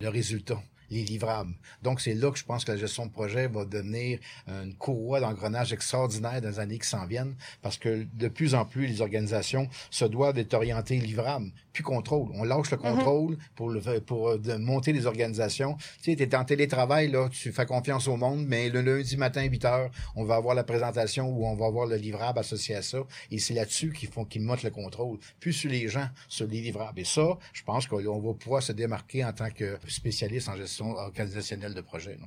le 0.00 0.08
résultat 0.08 0.60
les 0.92 1.02
livrables. 1.04 1.54
Donc, 1.82 2.00
c'est 2.00 2.14
là 2.14 2.30
que 2.30 2.38
je 2.38 2.44
pense 2.44 2.64
que 2.64 2.72
la 2.72 2.78
gestion 2.78 3.06
de 3.06 3.10
projet 3.10 3.48
va 3.48 3.64
devenir 3.64 4.18
une 4.46 4.74
courroie 4.74 5.20
d'engrenage 5.20 5.72
extraordinaire 5.72 6.40
dans 6.40 6.48
les 6.48 6.58
années 6.58 6.78
qui 6.78 6.88
s'en 6.88 7.06
viennent, 7.06 7.34
parce 7.62 7.78
que 7.78 8.06
de 8.12 8.28
plus 8.28 8.54
en 8.54 8.64
plus, 8.64 8.86
les 8.86 9.00
organisations 9.00 9.68
se 9.90 10.04
doivent 10.04 10.34
d'être 10.34 10.54
orientées 10.54 10.98
livrables, 10.98 11.50
puis 11.72 11.82
contrôle. 11.82 12.28
On 12.34 12.44
lâche 12.44 12.70
le 12.70 12.76
mhm. 12.76 12.82
contrôle 12.82 13.38
pour, 13.54 13.70
le, 13.70 13.80
pour 14.00 14.30
euh, 14.30 14.38
de 14.38 14.54
monter 14.54 14.92
les 14.92 15.06
organisations. 15.06 15.76
Tu 16.02 16.12
sais, 16.12 16.16
tu 16.16 16.22
es 16.22 16.34
en 16.34 16.44
télétravail, 16.44 17.10
là, 17.10 17.28
tu 17.30 17.52
fais 17.52 17.66
confiance 17.66 18.08
au 18.08 18.16
monde, 18.16 18.44
mais 18.46 18.68
le 18.68 18.80
lundi 18.82 19.16
matin, 19.16 19.42
8 19.42 19.64
heures, 19.64 19.90
on 20.16 20.24
va 20.24 20.36
avoir 20.36 20.54
la 20.54 20.64
présentation 20.64 21.28
où 21.28 21.46
on 21.46 21.54
va 21.54 21.66
avoir 21.66 21.86
le 21.86 21.96
livrable 21.96 22.38
associé 22.38 22.76
à 22.76 22.82
ça, 22.82 22.98
et 23.30 23.38
c'est 23.38 23.54
là-dessus 23.54 23.92
qu'ils 23.92 24.08
font 24.08 24.24
qu'ils 24.24 24.42
montent 24.42 24.62
le 24.62 24.70
contrôle, 24.70 25.18
plus 25.40 25.52
sur 25.52 25.70
les 25.70 25.88
gens, 25.88 26.08
sur 26.28 26.46
les 26.46 26.60
livrables. 26.60 27.00
Et 27.00 27.04
ça, 27.04 27.38
je 27.52 27.62
pense 27.62 27.86
qu'on 27.86 28.20
va 28.20 28.34
pouvoir 28.34 28.62
se 28.62 28.72
démarquer 28.72 29.24
en 29.24 29.32
tant 29.32 29.50
que 29.50 29.78
spécialiste 29.88 30.48
en 30.48 30.56
gestion 30.56 30.81
organisationnelle 30.90 31.74
de 31.74 31.80
projet. 31.80 32.18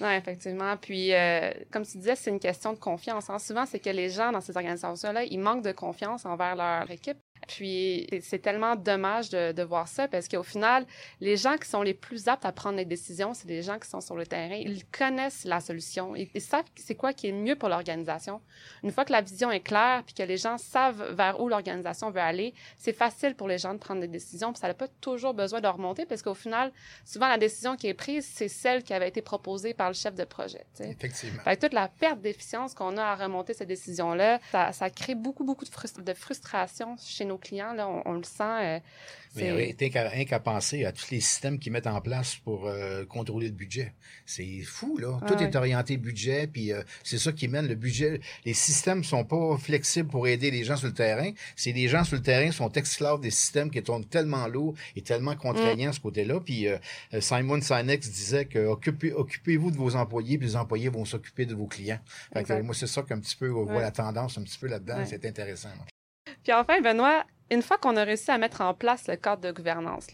Oui, 0.00 0.12
effectivement. 0.14 0.76
Puis, 0.76 1.12
euh, 1.12 1.52
comme 1.70 1.84
tu 1.84 1.98
disais, 1.98 2.16
c'est 2.16 2.30
une 2.30 2.40
question 2.40 2.72
de 2.72 2.78
confiance. 2.78 3.30
Hein. 3.30 3.38
Souvent, 3.38 3.64
c'est 3.64 3.78
que 3.78 3.90
les 3.90 4.10
gens 4.10 4.32
dans 4.32 4.40
ces 4.40 4.56
organisations-là, 4.56 5.24
ils 5.24 5.38
manquent 5.38 5.64
de 5.64 5.72
confiance 5.72 6.26
envers 6.26 6.56
leur 6.56 6.90
équipe. 6.90 7.18
Puis 7.46 8.06
c'est 8.22 8.38
tellement 8.38 8.76
dommage 8.76 9.30
de, 9.30 9.52
de, 9.52 9.62
voir 9.62 9.88
ça 9.88 10.08
parce 10.08 10.28
qu'au 10.28 10.42
final, 10.42 10.86
les 11.20 11.36
gens 11.36 11.56
qui 11.56 11.68
sont 11.68 11.82
les 11.82 11.94
plus 11.94 12.28
aptes 12.28 12.44
à 12.44 12.52
prendre 12.52 12.76
les 12.76 12.84
décisions, 12.84 13.34
c'est 13.34 13.48
les 13.48 13.62
gens 13.62 13.78
qui 13.78 13.88
sont 13.88 14.00
sur 14.00 14.16
le 14.16 14.26
terrain. 14.26 14.54
Ils 14.54 14.84
connaissent 14.86 15.44
la 15.44 15.60
solution. 15.60 16.14
Ils, 16.16 16.40
savent 16.40 16.64
c'est 16.76 16.94
quoi 16.94 17.12
qui 17.12 17.28
est 17.28 17.32
mieux 17.32 17.56
pour 17.56 17.68
l'organisation. 17.68 18.40
Une 18.82 18.90
fois 18.90 19.04
que 19.04 19.12
la 19.12 19.20
vision 19.20 19.50
est 19.50 19.60
claire 19.60 20.02
puis 20.04 20.14
que 20.14 20.22
les 20.22 20.36
gens 20.36 20.58
savent 20.58 21.14
vers 21.14 21.40
où 21.40 21.48
l'organisation 21.48 22.10
veut 22.10 22.20
aller, 22.20 22.54
c'est 22.78 22.92
facile 22.92 23.34
pour 23.34 23.48
les 23.48 23.58
gens 23.58 23.74
de 23.74 23.78
prendre 23.78 24.00
des 24.00 24.08
décisions. 24.08 24.52
Puis 24.52 24.60
ça 24.60 24.68
n'a 24.68 24.74
pas 24.74 24.88
toujours 25.00 25.34
besoin 25.34 25.60
de 25.60 25.68
remonter 25.68 26.06
parce 26.06 26.22
qu'au 26.22 26.34
final, 26.34 26.72
souvent 27.04 27.28
la 27.28 27.38
décision 27.38 27.76
qui 27.76 27.88
est 27.88 27.94
prise, 27.94 28.26
c'est 28.32 28.48
celle 28.48 28.82
qui 28.82 28.94
avait 28.94 29.08
été 29.08 29.22
proposée 29.22 29.74
par 29.74 29.88
le 29.88 29.94
chef 29.94 30.14
de 30.14 30.24
projet. 30.24 30.64
Effectivement. 30.80 31.42
Fait 31.42 31.56
toute 31.56 31.72
la 31.72 31.88
perte 31.88 32.20
d'efficience 32.20 32.74
qu'on 32.74 32.96
a 32.96 33.02
à 33.02 33.14
remonter 33.14 33.54
ces 33.54 33.66
décisions-là, 33.66 34.40
ça, 34.50 34.72
ça 34.72 34.90
crée 34.90 35.14
beaucoup, 35.14 35.44
beaucoup 35.44 35.64
de, 35.64 36.02
de 36.02 36.14
frustration 36.14 36.96
chez 36.98 37.23
nos 37.24 37.38
clients, 37.38 37.72
là, 37.72 37.88
on, 38.04 38.12
le 38.12 38.22
sent. 38.22 38.42
Euh, 38.42 38.78
mais 39.36 39.74
rien 39.80 40.24
qu'à 40.24 40.38
penser 40.38 40.84
à 40.84 40.92
tous 40.92 41.10
les 41.10 41.20
systèmes 41.20 41.58
qu'ils 41.58 41.72
mettent 41.72 41.86
en 41.86 42.00
place 42.00 42.36
pour 42.36 42.66
euh, 42.66 43.04
contrôler 43.04 43.48
le 43.48 43.52
budget. 43.52 43.92
C'est 44.26 44.60
fou, 44.62 44.96
là. 44.98 45.18
Tout 45.26 45.34
est 45.42 45.56
orienté 45.56 45.96
budget, 45.96 46.46
puis 46.46 46.72
euh, 46.72 46.82
c'est 47.02 47.18
ça 47.18 47.32
qui 47.32 47.48
mène 47.48 47.66
le 47.66 47.74
budget. 47.74 48.20
Les 48.44 48.54
systèmes 48.54 49.02
sont 49.02 49.24
pas 49.24 49.56
flexibles 49.58 50.08
pour 50.08 50.28
aider 50.28 50.50
les 50.50 50.64
gens 50.64 50.76
sur 50.76 50.86
le 50.86 50.94
terrain. 50.94 51.30
C'est 51.56 51.72
les 51.72 51.88
gens 51.88 52.04
sur 52.04 52.16
le 52.16 52.22
terrain 52.22 52.52
sont 52.52 52.70
esclaves 52.72 53.20
des 53.20 53.30
systèmes 53.30 53.70
qui 53.70 53.82
sont 53.84 54.02
tellement 54.02 54.46
lourds 54.46 54.74
et 54.94 55.02
tellement 55.02 55.34
contraignants 55.34 55.90
mm. 55.90 55.94
ce 55.94 56.00
côté-là. 56.00 56.40
Puis 56.40 56.66
Simon 57.20 57.60
Sinek 57.60 58.00
disait 58.00 58.44
que 58.44 58.58
occupez-vous 58.58 59.70
de 59.70 59.76
vos 59.76 59.96
employés, 59.96 60.38
puis 60.38 60.48
les 60.48 60.56
employés 60.56 60.88
vont 60.88 61.04
s'occuper 61.04 61.46
de 61.46 61.54
vos 61.54 61.66
clients. 61.66 62.00
moi, 62.62 62.74
c'est 62.74 62.86
ça 62.86 63.02
qu'un 63.02 63.18
petit 63.18 63.36
peu, 63.36 63.52
on 63.52 63.64
voit 63.64 63.82
la 63.82 63.90
tendance 63.90 64.38
un 64.38 64.42
petit 64.42 64.58
peu 64.58 64.68
là-dedans. 64.68 65.04
C'est 65.04 65.24
intéressant. 65.24 65.70
Puis 66.44 66.52
enfin, 66.52 66.80
Benoît, 66.80 67.24
une 67.50 67.62
fois 67.62 67.78
qu'on 67.78 67.96
a 67.96 68.04
réussi 68.04 68.30
à 68.30 68.38
mettre 68.38 68.60
en 68.60 68.74
place 68.74 69.08
le 69.08 69.16
cadre 69.16 69.42
de 69.42 69.50
gouvernance, 69.50 70.08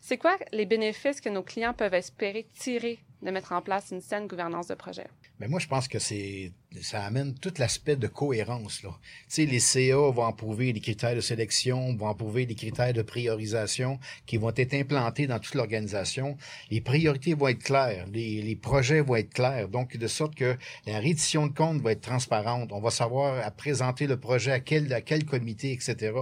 c'est 0.00 0.16
quoi 0.16 0.36
les 0.52 0.64
bénéfices 0.64 1.20
que 1.20 1.28
nos 1.28 1.42
clients 1.42 1.74
peuvent 1.74 1.94
espérer 1.94 2.46
tirer 2.54 3.00
de 3.20 3.30
mettre 3.30 3.52
en 3.52 3.60
place 3.62 3.90
une 3.90 4.00
saine 4.00 4.26
gouvernance 4.26 4.68
de 4.68 4.74
projet? 4.74 5.06
Mais 5.38 5.48
moi, 5.48 5.58
je 5.58 5.66
pense 5.66 5.88
que 5.88 5.98
c'est 5.98 6.52
ça 6.80 7.04
amène 7.04 7.34
tout 7.34 7.52
l'aspect 7.58 7.96
de 7.96 8.06
cohérence. 8.06 8.82
Là. 8.82 8.90
Tu 9.32 9.46
les 9.46 9.60
CA 9.60 9.96
vont 9.96 10.24
approuver 10.24 10.72
les 10.72 10.80
critères 10.80 11.14
de 11.14 11.20
sélection, 11.20 11.94
vont 11.96 12.08
approuver 12.08 12.46
les 12.46 12.54
critères 12.54 12.92
de 12.92 13.02
priorisation 13.02 13.98
qui 14.26 14.36
vont 14.36 14.52
être 14.56 14.74
implantés 14.74 15.26
dans 15.26 15.38
toute 15.38 15.54
l'organisation. 15.54 16.36
Les 16.70 16.80
priorités 16.80 17.34
vont 17.34 17.48
être 17.48 17.62
claires, 17.62 18.06
les, 18.12 18.42
les, 18.42 18.56
projets 18.56 19.00
vont 19.00 19.16
être 19.16 19.32
clairs, 19.32 19.68
donc 19.68 19.96
de 19.96 20.06
sorte 20.06 20.34
que 20.34 20.56
la 20.86 20.98
reddition 20.98 21.46
de 21.46 21.52
compte 21.52 21.80
va 21.82 21.92
être 21.92 22.00
transparente. 22.00 22.70
On 22.72 22.80
va 22.80 22.90
savoir 22.90 23.44
à 23.44 23.50
présenter 23.50 24.06
le 24.06 24.18
projet 24.18 24.52
à 24.52 24.60
quel, 24.60 24.92
à 24.92 25.00
quel 25.00 25.24
comité, 25.24 25.72
etc. 25.72 26.12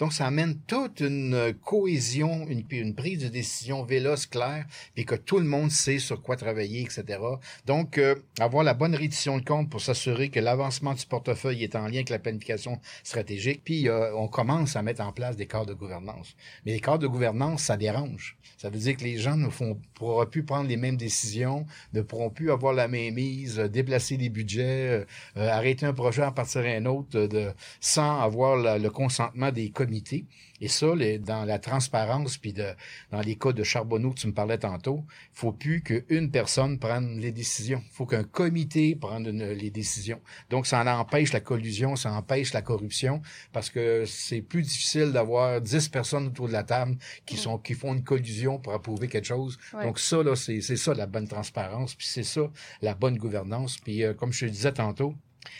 Donc, 0.00 0.14
ça 0.14 0.26
amène 0.26 0.58
toute 0.66 1.00
une 1.00 1.52
cohésion, 1.62 2.46
une, 2.48 2.64
une 2.70 2.94
prise 2.94 3.22
de 3.22 3.28
décision 3.28 3.84
véloce, 3.84 4.24
claire, 4.24 4.64
puis 4.94 5.04
que 5.04 5.14
tout 5.14 5.38
le 5.38 5.44
monde 5.44 5.70
sait 5.70 5.98
sur 5.98 6.22
quoi 6.22 6.36
travailler, 6.36 6.80
etc. 6.80 7.18
Donc, 7.66 7.98
euh, 7.98 8.14
avoir 8.38 8.64
la 8.64 8.72
bonne 8.72 8.94
reddition 8.94 9.36
de 9.36 9.44
compte 9.44 9.68
pour 9.68 9.82
s'assurer 9.94 10.30
que 10.30 10.40
l'avancement 10.40 10.94
du 10.94 11.04
portefeuille 11.06 11.64
est 11.64 11.76
en 11.76 11.86
lien 11.86 11.96
avec 11.96 12.10
la 12.10 12.18
planification 12.18 12.80
stratégique, 13.02 13.62
puis 13.64 13.88
euh, 13.88 14.14
on 14.14 14.28
commence 14.28 14.76
à 14.76 14.82
mettre 14.82 15.02
en 15.02 15.12
place 15.12 15.36
des 15.36 15.46
cadres 15.46 15.66
de 15.66 15.74
gouvernance. 15.74 16.34
Mais 16.64 16.72
les 16.72 16.80
cadres 16.80 16.98
de 16.98 17.06
gouvernance, 17.06 17.64
ça 17.64 17.76
dérange. 17.76 18.36
Ça 18.56 18.70
veut 18.70 18.78
dire 18.78 18.96
que 18.96 19.04
les 19.04 19.18
gens 19.18 19.36
ne 19.36 19.48
font, 19.48 19.80
pourront 19.94 20.26
plus 20.26 20.44
prendre 20.44 20.68
les 20.68 20.76
mêmes 20.76 20.96
décisions, 20.96 21.66
ne 21.92 22.02
pourront 22.02 22.30
plus 22.30 22.50
avoir 22.50 22.72
la 22.72 22.88
même 22.88 23.14
mise, 23.14 23.58
euh, 23.58 23.68
déplacer 23.68 24.16
des 24.16 24.28
budgets, 24.28 25.06
arrêter 25.36 25.86
un 25.86 25.92
projet, 25.92 26.22
en 26.24 26.32
partir 26.32 26.62
à 26.62 26.68
un 26.68 26.86
autre, 26.86 27.26
de, 27.26 27.52
sans 27.80 28.20
avoir 28.20 28.56
le 28.78 28.88
consentement 28.90 29.50
des 29.50 29.70
comités. 29.70 30.26
Et 30.60 30.68
ça, 30.68 30.94
les, 30.94 31.18
dans 31.18 31.44
la 31.44 31.58
transparence, 31.58 32.36
puis 32.36 32.52
de, 32.52 32.66
dans 33.10 33.20
les 33.20 33.36
cas 33.36 33.52
de 33.52 33.62
Charbonneau 33.62 34.10
que 34.10 34.20
tu 34.20 34.26
me 34.26 34.34
parlais 34.34 34.58
tantôt, 34.58 35.04
faut 35.32 35.52
plus 35.52 35.82
qu'une 35.82 36.30
personne 36.30 36.78
prenne 36.78 37.18
les 37.18 37.32
décisions. 37.32 37.82
Faut 37.92 38.06
qu'un 38.06 38.24
comité 38.24 38.94
prenne 38.94 39.30
les 39.30 39.70
décisions. 39.70 40.20
Donc, 40.50 40.66
ça 40.66 40.80
en 40.82 40.86
empêche 40.86 41.32
la 41.32 41.40
collusion, 41.40 41.96
ça 41.96 42.12
empêche 42.12 42.52
la 42.52 42.62
corruption, 42.62 43.22
parce 43.52 43.70
que 43.70 44.04
c'est 44.06 44.42
plus 44.42 44.62
difficile 44.62 45.12
d'avoir 45.12 45.60
dix 45.60 45.88
personnes 45.88 46.26
autour 46.26 46.48
de 46.48 46.52
la 46.52 46.64
table 46.64 46.96
qui 47.26 47.36
sont 47.36 47.58
qui 47.58 47.74
font 47.74 47.94
une 47.94 48.04
collusion 48.04 48.58
pour 48.58 48.74
approuver 48.74 49.08
quelque 49.08 49.26
chose. 49.26 49.58
Donc, 49.72 49.98
ça, 49.98 50.22
là, 50.22 50.36
c'est 50.36 50.60
ça 50.60 50.94
la 50.94 51.06
bonne 51.06 51.28
transparence, 51.28 51.94
puis 51.94 52.06
c'est 52.06 52.22
ça 52.22 52.50
la 52.82 52.94
bonne 52.94 53.16
gouvernance. 53.16 53.78
Puis, 53.78 54.04
euh, 54.04 54.14
comme 54.14 54.32
je 54.32 54.46
te 54.46 54.50
disais 54.50 54.72
tantôt, 54.72 55.14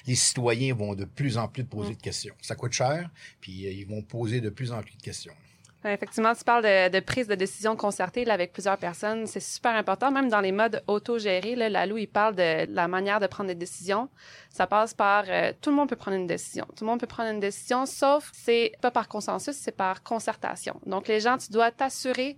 les 0.07 0.14
citoyens 0.14 0.75
vont 0.75 0.95
de 0.95 1.05
plus 1.05 1.38
en 1.38 1.49
plus 1.49 1.64
poser 1.64 1.95
de 1.95 2.01
questions. 2.01 2.35
Ça 2.40 2.55
coûte 2.55 2.73
cher, 2.73 3.11
puis 3.40 3.66
euh, 3.66 3.71
ils 3.71 3.87
vont 3.87 4.03
poser 4.03 4.40
de 4.40 4.51
plus 4.51 4.73
en 4.73 4.83
plus 4.83 4.97
de 4.97 5.03
questions. 5.03 5.35
Effectivement, 5.83 6.35
tu 6.35 6.45
parles 6.45 6.62
de, 6.62 7.01
prise 7.01 7.27
de 7.27 7.35
décision 7.35 7.75
concertée 7.75 8.31
avec 8.31 8.53
plusieurs 8.53 8.77
personnes. 8.77 9.27
C'est 9.27 9.40
super 9.40 9.75
important, 9.75 10.11
même 10.11 10.29
dans 10.29 10.40
les 10.40 10.53
modes 10.53 10.83
autogérés. 10.87 11.57
Là, 11.57 11.71
Lalou, 11.71 11.97
il 11.97 12.07
parle 12.07 12.35
de, 12.35 12.66
la 12.71 12.87
manière 12.87 13.19
de 13.19 13.27
prendre 13.27 13.49
des 13.49 13.55
décisions. 13.55 14.11
Ça 14.51 14.66
passe 14.66 14.93
par... 14.93 15.25
Euh, 15.29 15.55
tout 15.59 15.71
le 15.71 15.77
monde 15.77 15.88
peut 15.88 15.97
prendre 15.97 16.19
une 16.19 16.27
décision. 16.27 16.66
Tout 16.77 16.85
le 16.85 16.87
monde 16.87 17.01
peut 17.01 17.07
prendre 17.07 17.31
une 17.31 17.40
décision, 17.40 17.87
sauf 17.87 18.31
c'est 18.35 18.73
pas 18.83 18.90
par 18.90 19.09
consensus, 19.09 19.57
c'est 19.57 19.75
par 19.75 20.03
concertation. 20.03 20.79
Donc, 20.85 21.09
les 21.09 21.21
gens, 21.21 21.38
tu 21.38 21.51
dois 21.51 21.71
t'assurer 21.71 22.37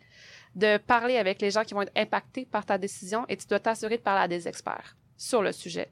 de 0.55 0.77
parler 0.77 1.17
avec 1.17 1.41
les 1.41 1.51
gens 1.51 1.65
qui 1.65 1.75
vont 1.75 1.83
être 1.83 1.97
impactés 1.97 2.45
par 2.45 2.65
ta 2.65 2.79
décision 2.79 3.25
et 3.29 3.37
tu 3.37 3.47
dois 3.49 3.59
t'assurer 3.59 3.97
de 3.97 4.03
parler 4.03 4.23
à 4.23 4.29
des 4.29 4.47
experts 4.47 4.97
sur 5.23 5.41
le 5.41 5.53
sujet. 5.53 5.89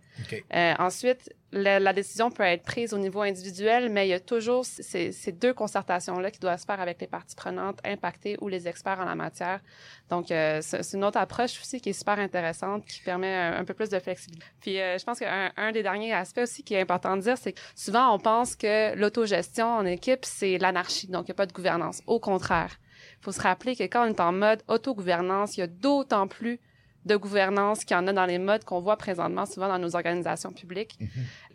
Euh, 0.53 0.75
ensuite, 0.81 1.33
la, 1.53 1.93
décision 1.93 2.33
peut 2.33 2.43
être 2.43 2.64
prise 2.64 2.93
au 2.93 2.99
niveau 2.99 3.23
individuel, 3.23 3.88
mais 3.88 4.07
il 4.07 4.11
y 4.11 4.12
a 4.12 4.19
toujours 4.19 4.64
ces, 4.64 5.12
deux 5.33 5.55
concertations-là 5.55 6.33
qui 6.33 6.40
doivent 6.40 6.59
se 6.59 6.64
faire 6.64 6.81
avec 6.81 7.01
les 7.01 7.07
parties 7.07 7.37
prenantes 7.37 7.79
impactées 7.85 8.37
ou 8.40 8.49
les 8.49 8.66
experts 8.66 8.99
en 8.99 9.05
la 9.05 9.14
matière. 9.14 9.61
Donc, 10.09 10.33
euh, 10.33 10.59
c'est 10.62 10.97
une 10.97 11.05
autre 11.05 11.19
approche 11.19 11.61
aussi 11.61 11.81
qui 11.81 11.90
est 11.90 11.99
super 11.99 12.19
intéressante, 12.19 12.85
qui 12.85 13.03
permet 13.03 13.33
un, 13.33 13.64
peu 13.64 13.73
plus 13.73 13.88
de 13.88 14.01
flexibilité. 14.01 14.45
Puis, 14.61 14.81
euh, 14.81 14.99
je 14.99 15.05
pense 15.05 15.21
qu'un 15.21 15.53
un 15.57 15.71
des 15.71 15.85
derniers 15.85 16.12
aspects 16.12 16.40
aussi 16.43 16.64
qui 16.64 16.75
est 16.75 16.81
important 16.81 17.16
de 17.16 17.23
dire, 17.23 17.38
c'est 17.38 17.53
que 17.53 17.61
souvent, 17.77 18.12
on 18.12 18.19
pense 18.19 18.57
que 18.57 18.97
l'autogestion 18.97 19.66
en 19.66 19.87
équipe, 19.87 20.25
c'est 20.25 20.59
l'anarchie, 20.59 21.07
donc 21.07 21.29
il 21.29 21.31
n'y 21.31 21.35
a 21.37 21.37
pas 21.37 21.47
de 21.47 21.53
gouvernance. 21.53 22.03
Au 22.09 22.19
contraire, 22.19 22.81
il 23.21 23.25
faut 23.25 23.33
se 23.33 23.40
rappeler 23.40 23.77
que 23.77 23.85
quand 23.85 24.07
on 24.07 24.09
est 24.09 24.21
en 24.21 24.33
mode 24.33 24.62
autogouvernance, 24.66 25.57
il 25.57 25.61
y 25.61 25.62
a 25.62 25.69
d'autant 25.69 26.27
plus 26.27 26.61
de 27.05 27.17
gouvernance 27.17 27.85
qu'il 27.85 27.97
y 27.97 28.01
en 28.01 28.07
a 28.07 28.13
dans 28.13 28.27
les 28.27 28.39
modes 28.39 28.65
qu'on 28.65 28.81
voit 28.81 28.97
présentement 28.97 29.47
souvent 29.47 29.69
dans 29.69 29.79
nos 29.79 29.97
organisations 29.97 30.53
publiques. 30.53 30.97
Mhm. 31.01 31.09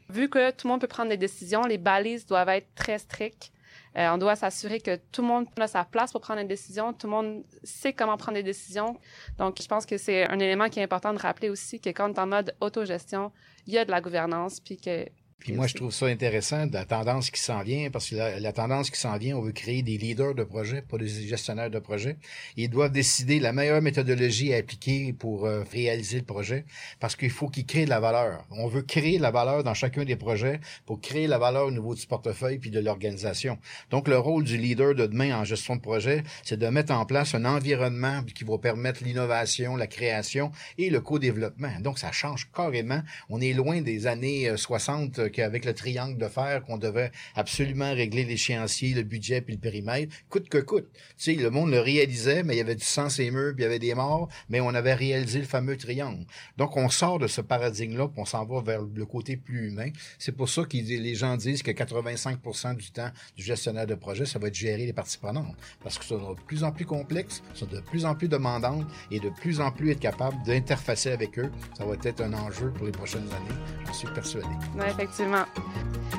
Vu 0.09 0.29
que 0.29 0.51
tout 0.51 0.67
le 0.67 0.71
monde 0.71 0.81
peut 0.81 0.87
prendre 0.87 1.09
des 1.09 1.17
décisions, 1.17 1.63
les 1.63 1.77
balises 1.77 2.25
doivent 2.25 2.49
être 2.49 2.73
très 2.75 2.99
strictes. 2.99 3.51
Euh, 3.97 4.09
on 4.09 4.17
doit 4.17 4.35
s'assurer 4.35 4.81
que 4.81 4.97
tout 5.11 5.21
le 5.21 5.27
monde 5.27 5.47
a 5.57 5.67
sa 5.67 5.85
place 5.85 6.11
pour 6.11 6.21
prendre 6.21 6.41
des 6.41 6.47
décisions, 6.47 6.91
tout 6.91 7.07
le 7.07 7.11
monde 7.11 7.43
sait 7.63 7.93
comment 7.93 8.17
prendre 8.17 8.37
des 8.37 8.43
décisions. 8.43 8.97
Donc, 9.37 9.61
je 9.61 9.67
pense 9.67 9.85
que 9.85 9.97
c'est 9.97 10.29
un 10.29 10.39
élément 10.39 10.67
qui 10.69 10.79
est 10.79 10.83
important 10.83 11.13
de 11.13 11.19
rappeler 11.19 11.49
aussi 11.49 11.79
que 11.79 11.89
quand 11.89 12.09
on 12.09 12.13
est 12.13 12.19
en 12.19 12.27
mode 12.27 12.55
autogestion, 12.59 13.31
il 13.67 13.73
y 13.73 13.77
a 13.77 13.85
de 13.85 13.91
la 13.91 14.01
gouvernance, 14.01 14.59
puis 14.59 14.77
que 14.77 15.05
puis 15.39 15.53
moi, 15.53 15.67
je 15.67 15.75
trouve 15.75 15.91
ça 15.91 16.07
intéressant, 16.07 16.65
la 16.71 16.85
tendance 16.85 17.29
qui 17.29 17.39
s'en 17.39 17.61
vient, 17.61 17.91
parce 17.91 18.09
que 18.09 18.15
la, 18.15 18.53
tendance 18.53 18.89
qui 18.89 18.99
s'en 18.99 19.17
vient, 19.17 19.37
on 19.37 19.41
veut 19.41 19.51
créer 19.51 19.83
des 19.83 19.97
leaders 19.97 20.33
de 20.33 20.43
projet, 20.43 20.81
pas 20.81 20.97
des 20.97 21.07
gestionnaires 21.07 21.69
de 21.69 21.77
projet. 21.77 22.17
Ils 22.57 22.69
doivent 22.69 22.91
décider 22.91 23.39
la 23.39 23.53
meilleure 23.53 23.81
méthodologie 23.81 24.53
à 24.53 24.57
appliquer 24.57 25.13
pour 25.13 25.45
euh, 25.45 25.63
réaliser 25.71 26.17
le 26.17 26.23
projet, 26.23 26.65
parce 26.99 27.15
qu'il 27.15 27.29
faut 27.29 27.47
qu'ils 27.47 27.65
créent 27.65 27.85
de 27.85 27.91
la 27.91 27.99
valeur. 27.99 28.43
On 28.49 28.67
veut 28.67 28.81
créer 28.81 29.17
de 29.17 29.21
la 29.21 29.29
valeur 29.29 29.63
dans 29.63 29.75
chacun 29.75 30.03
des 30.03 30.15
projets 30.15 30.61
pour 30.85 30.99
créer 30.99 31.27
la 31.27 31.37
valeur 31.37 31.67
au 31.67 31.71
niveau 31.71 31.93
du 31.93 32.07
portefeuille 32.07 32.57
puis 32.57 32.71
de 32.71 32.79
l'organisation. 32.79 33.59
Donc, 33.91 34.07
le 34.07 34.17
rôle 34.17 34.45
du 34.45 34.57
leader 34.57 34.95
de 34.95 35.05
demain 35.05 35.37
en 35.37 35.43
gestion 35.43 35.75
de 35.75 35.81
projet, 35.81 36.23
c'est 36.43 36.57
de 36.57 36.67
mettre 36.67 36.93
en 36.93 37.05
place 37.05 37.35
un 37.35 37.45
environnement 37.45 38.23
qui 38.23 38.45
va 38.45 38.57
permettre 38.57 39.03
l'innovation, 39.03 39.75
la 39.75 39.87
création 39.87 40.51
et 40.79 40.89
le 40.89 41.01
co-développement. 41.01 41.79
Donc, 41.81 41.99
ça 41.99 42.11
change 42.11 42.49
carrément. 42.51 43.01
On 43.29 43.41
est 43.41 43.53
loin 43.53 43.81
des 43.81 44.07
années 44.07 44.51
60 44.55 45.19
euh, 45.19 45.24
qu'avec 45.27 45.65
le 45.65 45.73
triangle 45.73 46.17
de 46.17 46.27
fer, 46.27 46.63
qu'on 46.63 46.77
devait 46.77 47.11
absolument 47.35 47.93
régler 47.93 48.23
l'échéancier, 48.25 48.93
le 48.93 49.03
budget 49.03 49.41
puis 49.41 49.55
le 49.55 49.59
périmètre, 49.59 50.15
coûte 50.29 50.49
que 50.49 50.57
coûte. 50.57 50.87
Tu 50.93 51.01
sais, 51.17 51.33
le 51.35 51.49
monde 51.49 51.71
le 51.71 51.79
réalisait, 51.79 52.43
mais 52.43 52.55
il 52.55 52.57
y 52.57 52.61
avait 52.61 52.75
du 52.75 52.83
sang 52.83 53.07
et 53.19 53.31
murs, 53.31 53.53
puis 53.53 53.63
il 53.63 53.63
y 53.63 53.67
avait 53.67 53.79
des 53.79 53.93
morts, 53.93 54.29
mais 54.49 54.59
on 54.59 54.69
avait 54.69 54.93
réalisé 54.93 55.39
le 55.39 55.45
fameux 55.45 55.77
triangle. 55.77 56.25
Donc, 56.57 56.77
on 56.77 56.89
sort 56.89 57.19
de 57.19 57.27
ce 57.27 57.41
paradigme-là, 57.41 58.07
puis 58.07 58.21
on 58.21 58.25
s'en 58.25 58.45
va 58.45 58.61
vers 58.61 58.81
le 58.81 59.05
côté 59.05 59.37
plus 59.37 59.69
humain. 59.69 59.89
C'est 60.19 60.31
pour 60.31 60.49
ça 60.49 60.63
que 60.63 60.77
les 60.77 61.15
gens 61.15 61.37
disent 61.37 61.63
que 61.63 61.71
85 61.71 62.39
du 62.77 62.91
temps 62.91 63.11
du 63.35 63.43
gestionnaire 63.43 63.87
de 63.87 63.95
projet, 63.95 64.25
ça 64.25 64.39
va 64.39 64.47
être 64.47 64.55
gérer 64.55 64.85
les 64.85 64.93
parties 64.93 65.17
prenantes. 65.17 65.55
Parce 65.83 65.97
que 65.97 66.05
ça 66.05 66.15
va 66.15 66.33
de 66.33 66.41
plus 66.41 66.63
en 66.63 66.71
plus 66.71 66.85
complexe, 66.85 67.43
sont 67.53 67.65
de 67.65 67.79
plus 67.79 68.05
en 68.05 68.15
plus 68.15 68.27
demandantes 68.27 68.87
et 69.11 69.19
de 69.19 69.29
plus 69.29 69.59
en 69.59 69.71
plus 69.71 69.91
être 69.91 69.99
capable 69.99 70.37
d'interfacer 70.45 71.11
avec 71.11 71.37
eux. 71.39 71.51
Ça 71.77 71.85
va 71.85 71.95
être 72.03 72.21
un 72.21 72.33
enjeu 72.33 72.71
pour 72.71 72.85
les 72.85 72.91
prochaines 72.91 73.27
années. 73.27 73.59
J'en 73.85 73.93
suis 73.93 74.07
persuadé. 74.07 74.47
Oui, 74.75 74.85
effectivement. 75.15 75.45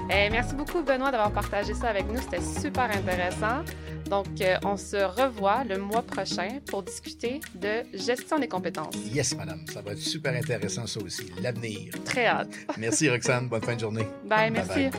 Eh, 0.09 0.31
merci 0.31 0.55
beaucoup, 0.55 0.83
Benoît, 0.83 1.11
d'avoir 1.11 1.33
partagé 1.33 1.75
ça 1.75 1.89
avec 1.89 2.07
nous. 2.09 2.21
C'était 2.21 2.43
super 2.61 2.85
intéressant. 2.91 3.65
Donc, 4.09 4.41
euh, 4.41 4.57
on 4.65 4.77
se 4.77 4.97
revoit 4.97 5.65
le 5.65 5.79
mois 5.79 6.03
prochain 6.03 6.61
pour 6.67 6.85
discuter 6.85 7.41
de 7.55 7.83
gestion 7.93 8.39
des 8.39 8.47
compétences. 8.47 8.95
Yes, 9.13 9.35
madame. 9.35 9.65
Ça 9.73 9.83
va 9.83 9.93
être 9.93 9.99
super 9.99 10.33
intéressant, 10.35 10.87
ça 10.87 11.01
aussi. 11.01 11.33
L'avenir. 11.43 11.93
Très 12.05 12.27
hâte. 12.27 12.55
merci, 12.79 13.11
Roxane. 13.11 13.49
Bonne 13.49 13.63
fin 13.63 13.75
de 13.75 13.81
journée. 13.81 14.07
bye. 14.25 14.51
merci. 14.51 14.91